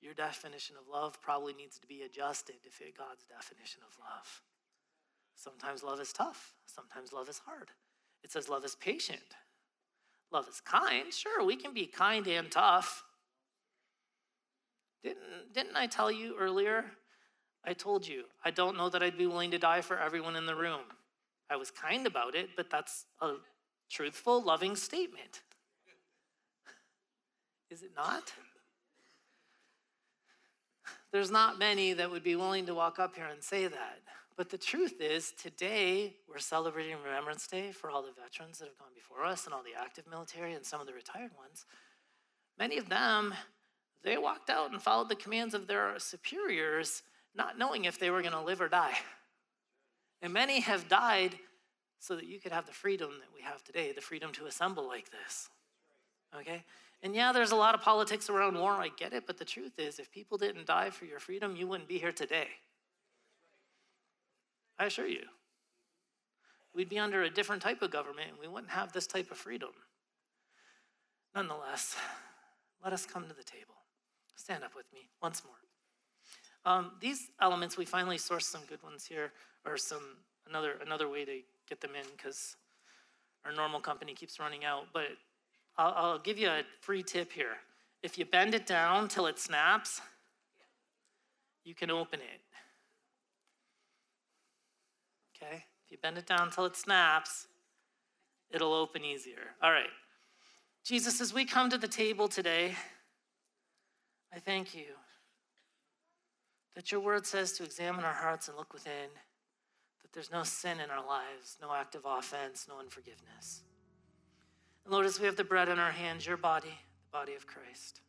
Your 0.00 0.14
definition 0.14 0.74
of 0.80 0.88
love 0.92 1.20
probably 1.20 1.52
needs 1.52 1.78
to 1.78 1.86
be 1.86 2.02
adjusted 2.02 2.56
to 2.64 2.70
fit 2.70 2.96
God's 2.96 3.24
definition 3.24 3.82
of 3.86 3.96
love. 4.00 4.42
Sometimes 5.36 5.82
love 5.82 6.00
is 6.00 6.12
tough, 6.12 6.54
sometimes 6.66 7.12
love 7.12 7.28
is 7.28 7.42
hard. 7.46 7.68
It 8.24 8.32
says 8.32 8.48
love 8.48 8.64
is 8.64 8.74
patient, 8.74 9.36
love 10.32 10.48
is 10.48 10.60
kind. 10.60 11.12
Sure, 11.12 11.44
we 11.44 11.56
can 11.56 11.74
be 11.74 11.86
kind 11.86 12.26
and 12.26 12.50
tough. 12.50 13.04
Didn't, 15.04 15.52
didn't 15.52 15.76
I 15.76 15.86
tell 15.86 16.10
you 16.10 16.36
earlier? 16.38 16.86
I 17.64 17.74
told 17.74 18.06
you, 18.06 18.24
I 18.44 18.50
don't 18.50 18.76
know 18.76 18.88
that 18.88 19.02
I'd 19.02 19.18
be 19.18 19.26
willing 19.26 19.50
to 19.52 19.58
die 19.58 19.82
for 19.82 19.98
everyone 19.98 20.36
in 20.36 20.46
the 20.46 20.56
room. 20.56 20.80
I 21.50 21.56
was 21.56 21.70
kind 21.70 22.06
about 22.06 22.34
it, 22.34 22.50
but 22.56 22.70
that's 22.70 23.06
a 23.20 23.34
truthful, 23.90 24.42
loving 24.42 24.76
statement. 24.76 25.42
Is 27.70 27.82
it 27.82 27.92
not? 27.96 28.32
There's 31.12 31.30
not 31.30 31.58
many 31.58 31.92
that 31.92 32.10
would 32.10 32.22
be 32.22 32.36
willing 32.36 32.66
to 32.66 32.74
walk 32.74 32.98
up 32.98 33.16
here 33.16 33.26
and 33.26 33.42
say 33.42 33.66
that. 33.66 34.00
But 34.36 34.48
the 34.48 34.58
truth 34.58 35.00
is, 35.00 35.32
today 35.32 36.14
we're 36.26 36.38
celebrating 36.38 36.96
Remembrance 37.04 37.46
Day 37.46 37.70
for 37.70 37.90
all 37.90 38.02
the 38.02 38.12
veterans 38.12 38.58
that 38.58 38.68
have 38.68 38.78
gone 38.78 38.88
before 38.94 39.24
us 39.24 39.44
and 39.44 39.52
all 39.52 39.62
the 39.62 39.78
active 39.78 40.04
military 40.10 40.54
and 40.54 40.64
some 40.64 40.80
of 40.80 40.86
the 40.86 40.94
retired 40.94 41.30
ones. 41.36 41.66
Many 42.58 42.78
of 42.78 42.88
them, 42.88 43.34
they 44.02 44.16
walked 44.16 44.48
out 44.48 44.70
and 44.70 44.80
followed 44.80 45.10
the 45.10 45.16
commands 45.16 45.52
of 45.52 45.66
their 45.66 45.98
superiors, 45.98 47.02
not 47.34 47.58
knowing 47.58 47.84
if 47.84 47.98
they 47.98 48.10
were 48.10 48.22
going 48.22 48.32
to 48.32 48.40
live 48.40 48.60
or 48.60 48.68
die. 48.68 48.96
And 50.22 50.32
many 50.32 50.60
have 50.60 50.88
died 50.88 51.34
so 51.98 52.16
that 52.16 52.26
you 52.26 52.40
could 52.40 52.52
have 52.52 52.66
the 52.66 52.72
freedom 52.72 53.10
that 53.10 53.28
we 53.34 53.42
have 53.42 53.62
today, 53.62 53.92
the 53.92 54.00
freedom 54.00 54.32
to 54.32 54.46
assemble 54.46 54.86
like 54.86 55.10
this. 55.10 55.50
Okay? 56.40 56.64
And 57.02 57.14
yeah, 57.14 57.32
there's 57.32 57.50
a 57.50 57.56
lot 57.56 57.74
of 57.74 57.82
politics 57.82 58.30
around 58.30 58.56
war, 58.56 58.72
I 58.72 58.88
get 58.96 59.12
it, 59.12 59.26
but 59.26 59.36
the 59.36 59.44
truth 59.44 59.78
is, 59.78 59.98
if 59.98 60.10
people 60.10 60.38
didn't 60.38 60.66
die 60.66 60.90
for 60.90 61.04
your 61.04 61.18
freedom, 61.18 61.56
you 61.56 61.66
wouldn't 61.66 61.88
be 61.88 61.98
here 61.98 62.12
today. 62.12 62.46
I 64.78 64.86
assure 64.86 65.06
you. 65.06 65.24
We'd 66.74 66.88
be 66.88 66.98
under 66.98 67.22
a 67.22 67.30
different 67.30 67.60
type 67.60 67.82
of 67.82 67.90
government 67.90 68.30
and 68.30 68.38
we 68.40 68.48
wouldn't 68.48 68.72
have 68.72 68.92
this 68.92 69.06
type 69.06 69.30
of 69.30 69.36
freedom. 69.36 69.70
Nonetheless, 71.34 71.96
let 72.82 72.92
us 72.92 73.04
come 73.04 73.28
to 73.28 73.34
the 73.34 73.44
table. 73.44 73.74
Stand 74.36 74.64
up 74.64 74.74
with 74.74 74.86
me 74.92 75.08
once 75.20 75.42
more. 75.44 75.54
Um, 76.64 76.92
these 77.00 77.30
elements, 77.40 77.76
we 77.76 77.84
finally 77.84 78.18
sourced 78.18 78.42
some 78.42 78.62
good 78.68 78.82
ones 78.82 79.04
here, 79.04 79.32
or 79.66 79.76
some 79.76 80.16
another 80.48 80.74
another 80.84 81.08
way 81.08 81.24
to 81.24 81.40
get 81.68 81.80
them 81.80 81.92
in 81.98 82.06
because 82.16 82.56
our 83.44 83.52
normal 83.52 83.80
company 83.80 84.14
keeps 84.14 84.38
running 84.38 84.64
out. 84.64 84.86
But 84.92 85.08
I'll, 85.76 85.92
I'll 85.96 86.18
give 86.18 86.38
you 86.38 86.48
a 86.48 86.62
free 86.80 87.02
tip 87.02 87.32
here. 87.32 87.56
If 88.02 88.18
you 88.18 88.24
bend 88.24 88.54
it 88.54 88.66
down 88.66 89.08
till 89.08 89.26
it 89.26 89.38
snaps, 89.38 90.00
you 91.64 91.74
can 91.74 91.90
open 91.90 92.20
it. 92.20 92.40
Okay? 95.36 95.64
If 95.84 95.90
you 95.90 95.98
bend 96.02 96.18
it 96.18 96.26
down 96.26 96.50
till 96.50 96.64
it 96.64 96.76
snaps, 96.76 97.46
it'll 98.50 98.74
open 98.74 99.04
easier. 99.04 99.54
All 99.62 99.72
right. 99.72 99.90
Jesus, 100.84 101.20
as 101.20 101.32
we 101.32 101.44
come 101.44 101.70
to 101.70 101.78
the 101.78 101.88
table 101.88 102.26
today, 102.26 102.74
I 104.34 104.40
thank 104.40 104.74
you 104.74 104.86
that 106.74 106.90
your 106.90 107.00
word 107.00 107.26
says 107.26 107.52
to 107.52 107.64
examine 107.64 108.04
our 108.04 108.12
hearts 108.12 108.48
and 108.48 108.56
look 108.56 108.72
within, 108.72 109.10
that 110.02 110.12
there's 110.12 110.32
no 110.32 110.42
sin 110.42 110.80
in 110.80 110.90
our 110.90 111.06
lives, 111.06 111.58
no 111.60 111.72
act 111.72 111.94
of 111.94 112.02
offense, 112.04 112.66
no 112.68 112.78
unforgiveness. 112.78 113.62
And 114.84 114.92
Lord, 114.92 115.06
as 115.06 115.20
we 115.20 115.26
have 115.26 115.36
the 115.36 115.44
bread 115.44 115.68
in 115.68 115.78
our 115.78 115.90
hands, 115.90 116.26
your 116.26 116.36
body, 116.36 116.68
the 116.68 117.18
body 117.18 117.34
of 117.34 117.46
Christ, 117.46 118.00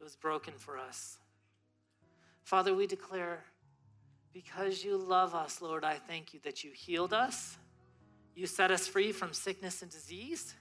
it 0.00 0.04
was 0.04 0.16
broken 0.16 0.54
for 0.56 0.78
us. 0.78 1.18
Father, 2.44 2.74
we 2.74 2.86
declare, 2.86 3.44
because 4.32 4.84
you 4.84 4.96
love 4.96 5.34
us, 5.34 5.60
Lord, 5.60 5.84
I 5.84 5.94
thank 5.94 6.32
you 6.32 6.40
that 6.44 6.62
you 6.62 6.70
healed 6.72 7.12
us, 7.12 7.56
you 8.34 8.46
set 8.46 8.70
us 8.70 8.86
free 8.86 9.10
from 9.10 9.32
sickness 9.32 9.82
and 9.82 9.90
disease, 9.90 10.54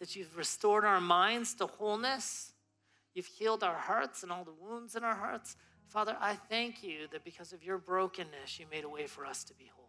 that 0.00 0.16
you've 0.16 0.36
restored 0.36 0.84
our 0.84 1.00
minds 1.00 1.54
to 1.54 1.66
wholeness, 1.66 2.52
you've 3.14 3.26
healed 3.26 3.62
our 3.62 3.76
hearts 3.76 4.24
and 4.24 4.32
all 4.32 4.42
the 4.42 4.52
wounds 4.52 4.96
in 4.96 5.04
our 5.04 5.14
hearts. 5.14 5.56
Father, 5.88 6.16
I 6.20 6.34
thank 6.34 6.82
you 6.82 7.06
that 7.12 7.24
because 7.24 7.52
of 7.52 7.62
your 7.62 7.78
brokenness, 7.78 8.58
you 8.58 8.66
made 8.70 8.84
a 8.84 8.88
way 8.88 9.06
for 9.06 9.24
us 9.24 9.44
to 9.44 9.54
be 9.54 9.70
whole. 9.74 9.84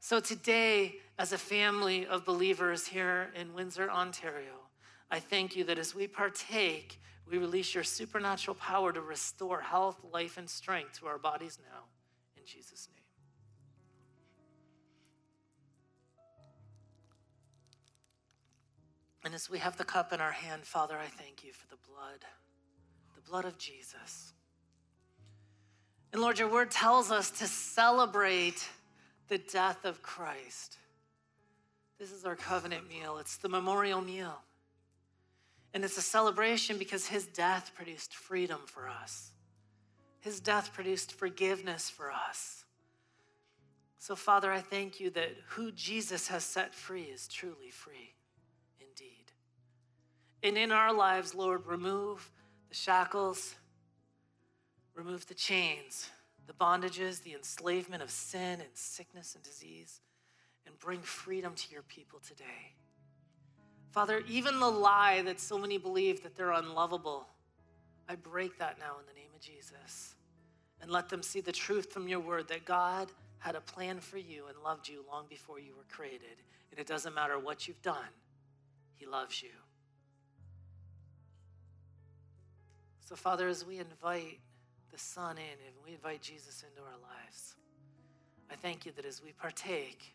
So 0.00 0.20
today, 0.20 0.96
as 1.18 1.32
a 1.32 1.38
family 1.38 2.06
of 2.06 2.26
believers 2.26 2.86
here 2.86 3.30
in 3.34 3.54
Windsor, 3.54 3.90
Ontario, 3.90 4.68
I 5.10 5.20
thank 5.20 5.56
you 5.56 5.64
that 5.64 5.78
as 5.78 5.94
we 5.94 6.06
partake, 6.06 7.00
we 7.26 7.38
release 7.38 7.74
your 7.74 7.84
supernatural 7.84 8.56
power 8.56 8.92
to 8.92 9.00
restore 9.00 9.60
health, 9.60 9.96
life, 10.12 10.36
and 10.36 10.50
strength 10.50 10.98
to 11.00 11.06
our 11.06 11.18
bodies 11.18 11.58
now. 11.62 11.84
In 12.36 12.42
Jesus' 12.44 12.88
name. 12.92 13.00
And 19.24 19.34
as 19.34 19.48
we 19.48 19.58
have 19.58 19.78
the 19.78 19.84
cup 19.84 20.12
in 20.12 20.20
our 20.20 20.32
hand, 20.32 20.64
Father, 20.64 20.98
I 20.98 21.06
thank 21.06 21.42
you 21.42 21.52
for 21.52 21.66
the 21.68 21.78
blood, 21.88 22.26
the 23.14 23.22
blood 23.22 23.46
of 23.46 23.56
Jesus. 23.56 24.34
And 26.14 26.22
Lord, 26.22 26.38
your 26.38 26.46
word 26.46 26.70
tells 26.70 27.10
us 27.10 27.28
to 27.40 27.46
celebrate 27.48 28.68
the 29.26 29.38
death 29.38 29.84
of 29.84 30.00
Christ. 30.00 30.78
This 31.98 32.12
is 32.12 32.24
our 32.24 32.36
covenant 32.36 32.88
meal, 32.88 33.18
it's 33.18 33.36
the 33.36 33.48
memorial 33.48 34.00
meal. 34.00 34.38
And 35.74 35.82
it's 35.82 35.98
a 35.98 36.02
celebration 36.02 36.78
because 36.78 37.08
his 37.08 37.26
death 37.26 37.72
produced 37.74 38.14
freedom 38.14 38.60
for 38.64 38.88
us. 38.88 39.32
His 40.20 40.38
death 40.38 40.72
produced 40.72 41.10
forgiveness 41.10 41.90
for 41.90 42.12
us. 42.12 42.64
So, 43.98 44.14
Father, 44.14 44.52
I 44.52 44.60
thank 44.60 45.00
you 45.00 45.10
that 45.10 45.32
who 45.48 45.72
Jesus 45.72 46.28
has 46.28 46.44
set 46.44 46.76
free 46.76 47.02
is 47.02 47.26
truly 47.26 47.72
free 47.72 48.14
indeed. 48.78 49.32
And 50.44 50.56
in 50.56 50.70
our 50.70 50.92
lives, 50.92 51.34
Lord, 51.34 51.66
remove 51.66 52.30
the 52.68 52.76
shackles, 52.76 53.56
remove 54.94 55.26
the 55.26 55.34
chains, 55.34 56.10
the 56.46 56.52
bondages, 56.52 57.22
the 57.22 57.34
enslavement 57.34 58.02
of 58.02 58.10
sin 58.10 58.60
and 58.60 58.70
sickness 58.74 59.34
and 59.34 59.42
disease, 59.42 60.00
and 60.66 60.78
bring 60.78 61.00
freedom 61.00 61.54
to 61.54 61.72
your 61.72 61.82
people 61.82 62.20
today. 62.26 62.74
Father, 63.90 64.22
even 64.28 64.58
the 64.58 64.68
lie 64.68 65.22
that 65.22 65.38
so 65.38 65.58
many 65.58 65.78
believe 65.78 66.22
that 66.22 66.34
they're 66.36 66.52
unlovable, 66.52 67.28
I 68.08 68.16
break 68.16 68.58
that 68.58 68.78
now 68.78 68.98
in 68.98 69.06
the 69.06 69.12
name 69.12 69.30
of 69.34 69.40
Jesus. 69.40 70.16
And 70.80 70.90
let 70.90 71.08
them 71.08 71.22
see 71.22 71.40
the 71.40 71.52
truth 71.52 71.92
from 71.92 72.08
your 72.08 72.20
word 72.20 72.48
that 72.48 72.64
God 72.64 73.10
had 73.38 73.54
a 73.54 73.60
plan 73.60 74.00
for 74.00 74.18
you 74.18 74.46
and 74.48 74.56
loved 74.64 74.88
you 74.88 75.04
long 75.10 75.26
before 75.28 75.58
you 75.58 75.74
were 75.76 75.86
created. 75.88 76.42
And 76.70 76.80
it 76.80 76.86
doesn't 76.86 77.14
matter 77.14 77.38
what 77.38 77.68
you've 77.68 77.82
done, 77.82 78.10
He 78.96 79.06
loves 79.06 79.42
you. 79.42 79.50
So, 83.06 83.14
Father, 83.14 83.48
as 83.48 83.64
we 83.64 83.78
invite 83.78 84.40
the 84.94 85.00
Son 85.00 85.36
in 85.38 85.58
and 85.66 85.74
we 85.84 85.92
invite 85.92 86.22
Jesus 86.22 86.62
into 86.62 86.80
our 86.80 86.98
lives. 87.02 87.56
I 88.48 88.54
thank 88.54 88.86
you 88.86 88.92
that 88.92 89.04
as 89.04 89.20
we 89.20 89.32
partake, 89.32 90.14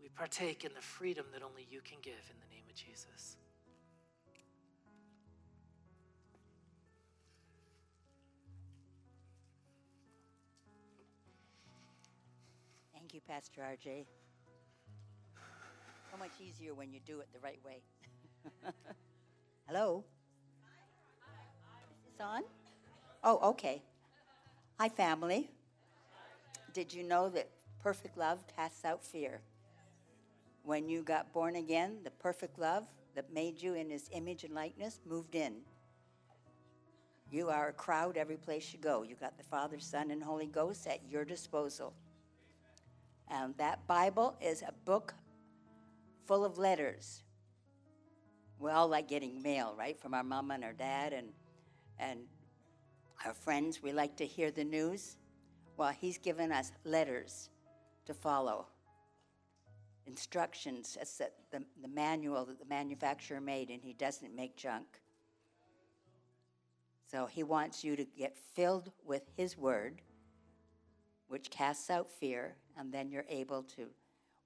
we 0.00 0.08
partake 0.10 0.64
in 0.64 0.70
the 0.72 0.80
freedom 0.80 1.26
that 1.32 1.42
only 1.42 1.66
you 1.68 1.80
can 1.80 1.98
give 2.00 2.14
in 2.30 2.36
the 2.38 2.54
name 2.54 2.62
of 2.68 2.76
Jesus. 2.76 3.38
Thank 12.94 13.14
you, 13.14 13.20
Pastor 13.26 13.62
RJ. 13.62 14.04
So 16.08 16.16
much 16.18 16.30
easier 16.40 16.72
when 16.72 16.92
you 16.92 17.00
do 17.04 17.18
it 17.18 17.26
the 17.32 17.40
right 17.40 17.58
way. 17.64 17.82
Hello? 19.66 20.04
Is 21.90 22.12
this 22.12 22.24
on? 22.24 22.42
Oh, 23.24 23.50
okay. 23.50 23.82
Hi, 24.80 24.88
family. 24.88 25.48
Did 26.74 26.92
you 26.92 27.04
know 27.04 27.28
that 27.28 27.48
perfect 27.80 28.18
love 28.18 28.42
casts 28.56 28.84
out 28.84 29.04
fear? 29.04 29.40
When 30.64 30.88
you 30.88 31.02
got 31.02 31.32
born 31.32 31.54
again, 31.54 31.98
the 32.02 32.10
perfect 32.10 32.58
love 32.58 32.84
that 33.14 33.32
made 33.32 33.62
you 33.62 33.74
in 33.74 33.90
his 33.90 34.08
image 34.12 34.42
and 34.42 34.54
likeness 34.54 34.98
moved 35.08 35.36
in. 35.36 35.54
You 37.30 37.48
are 37.48 37.68
a 37.68 37.72
crowd 37.72 38.16
every 38.16 38.36
place 38.36 38.72
you 38.72 38.80
go. 38.80 39.04
You 39.04 39.14
got 39.14 39.38
the 39.38 39.44
Father, 39.44 39.78
Son, 39.78 40.10
and 40.10 40.22
Holy 40.22 40.46
Ghost 40.46 40.88
at 40.88 40.98
your 41.08 41.24
disposal. 41.24 41.94
And 43.30 43.56
that 43.56 43.86
Bible 43.86 44.36
is 44.40 44.62
a 44.62 44.72
book 44.84 45.14
full 46.26 46.44
of 46.44 46.58
letters. 46.58 47.22
We 48.58 48.72
all 48.72 48.88
like 48.88 49.06
getting 49.06 49.42
mail, 49.42 49.76
right, 49.78 49.98
from 49.98 50.12
our 50.12 50.24
mama 50.24 50.54
and 50.54 50.64
our 50.64 50.72
dad 50.72 51.12
and 51.12 51.28
and 51.98 52.20
our 53.24 53.34
friends. 53.34 53.82
We 53.82 53.92
like 53.92 54.16
to 54.16 54.26
hear 54.26 54.50
the 54.50 54.64
news. 54.64 55.16
Well, 55.76 55.90
he's 55.90 56.18
given 56.18 56.52
us 56.52 56.72
letters 56.84 57.50
to 58.06 58.14
follow, 58.14 58.66
instructions. 60.06 60.94
That's 60.98 61.18
the, 61.18 61.30
the, 61.50 61.64
the 61.80 61.88
manual 61.88 62.44
that 62.44 62.58
the 62.58 62.66
manufacturer 62.66 63.40
made, 63.40 63.70
and 63.70 63.82
he 63.82 63.92
doesn't 63.92 64.34
make 64.34 64.56
junk. 64.56 64.86
So 67.10 67.26
he 67.26 67.42
wants 67.42 67.84
you 67.84 67.96
to 67.96 68.04
get 68.04 68.36
filled 68.54 68.90
with 69.04 69.22
his 69.36 69.56
word, 69.56 70.00
which 71.28 71.50
casts 71.50 71.90
out 71.90 72.10
fear, 72.10 72.56
and 72.78 72.92
then 72.92 73.10
you're 73.10 73.26
able 73.28 73.62
to 73.76 73.88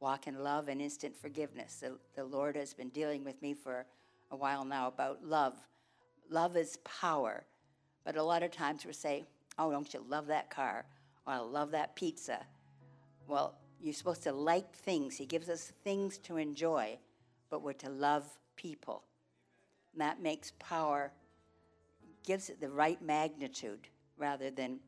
walk 0.01 0.27
in 0.27 0.43
love 0.43 0.69
and 0.69 0.81
instant 0.81 1.17
forgiveness. 1.17 1.77
The, 1.81 1.97
the 2.15 2.25
Lord 2.25 2.57
has 2.57 2.75
been 2.75 2.91
dealing 2.91 3.25
with 3.25 3.41
me 3.41 3.55
for 3.55 3.87
a 4.31 4.37
while 4.37 4.65
now 4.65 4.89
about 4.89 5.25
love. 5.25 5.55
Love 6.29 6.57
is 6.57 6.79
power. 6.79 7.47
But 8.07 8.17
a 8.17 8.23
lot 8.23 8.45
of 8.45 8.53
times 8.53 8.87
we 8.87 8.93
say, 8.93 9.25
Oh, 9.59 9.71
don't 9.73 9.93
you 9.93 10.03
love 10.09 10.29
that 10.29 10.49
car? 10.49 10.87
Or 11.27 11.33
I 11.33 11.39
love 11.39 11.73
that 11.73 11.97
pizza. 11.97 12.39
Well, 13.27 13.57
you're 13.83 13.95
supposed 13.95 14.23
to 14.23 14.33
like 14.33 14.73
things. 14.75 15.17
He 15.17 15.27
gives 15.27 15.49
us 15.49 15.73
things 15.83 16.19
to 16.19 16.37
enjoy, 16.37 16.99
but 17.51 17.63
we're 17.63 17.73
to 17.75 17.91
love 17.91 18.25
people. 18.55 19.03
And 19.93 20.01
that 20.01 20.23
makes 20.23 20.53
power, 20.61 21.11
gives 22.25 22.49
it 22.49 22.61
the 22.61 22.71
right 22.71 23.03
magnitude 23.03 23.89
rather 24.17 24.51
than 24.51 24.79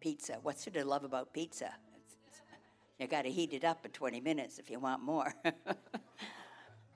pizza. 0.00 0.38
What's 0.42 0.64
there 0.64 0.82
to 0.82 0.88
love 0.88 1.04
about 1.04 1.32
pizza? 1.32 1.70
You 2.98 3.06
got 3.06 3.22
to 3.22 3.30
heat 3.30 3.52
it 3.52 3.64
up 3.64 3.84
in 3.84 3.92
20 3.92 4.20
minutes 4.20 4.58
if 4.58 4.70
you 4.70 4.80
want 4.80 5.02
more. 5.02 5.32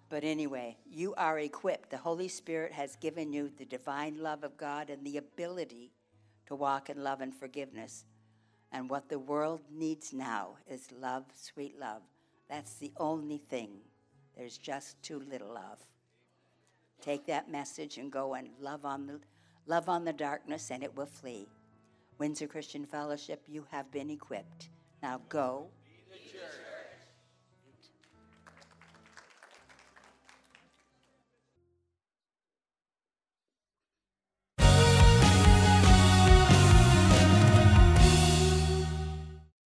but 0.09 0.25
anyway, 0.25 0.77
you 0.91 1.15
are 1.15 1.39
equipped. 1.39 1.91
The 1.91 1.99
Holy 1.99 2.29
Spirit 2.29 2.73
has 2.73 2.97
given 2.97 3.33
you 3.33 3.51
the 3.57 3.65
divine 3.65 4.19
love 4.19 4.43
of 4.43 4.57
God 4.57 4.91
and 4.91 5.05
the 5.05 5.19
ability 5.19 5.93
to 6.47 6.55
walk 6.55 6.89
in 6.89 7.03
love 7.03 7.21
and 7.21 7.35
forgiveness. 7.35 8.05
And 8.73 8.89
what 8.89 9.09
the 9.09 9.19
world 9.19 9.61
needs 9.71 10.13
now 10.13 10.57
is 10.67 10.93
love, 10.93 11.25
sweet 11.35 11.79
love. 11.79 12.03
That's 12.49 12.75
the 12.75 12.93
only 12.97 13.39
thing. 13.39 13.71
There's 14.37 14.57
just 14.57 15.03
too 15.03 15.23
little 15.31 15.57
of. 15.57 15.79
Take 17.03 17.27
that 17.27 17.51
message 17.51 17.99
and 17.99 18.11
go 18.11 18.35
and 18.35 18.49
love 18.61 18.85
on 18.85 19.07
the 19.07 19.21
love 19.67 19.89
on 19.89 20.05
the 20.05 20.13
darkness 20.13 20.71
and 20.71 20.83
it 20.83 20.97
will 20.97 21.07
flee. 21.07 21.47
Windsor 22.19 22.47
Christian 22.47 22.87
Fellowship, 22.87 23.43
you 23.47 23.67
have 23.71 23.91
been 23.93 24.11
equipped. 24.11 24.71
Now 25.03 25.21
go 25.29 25.69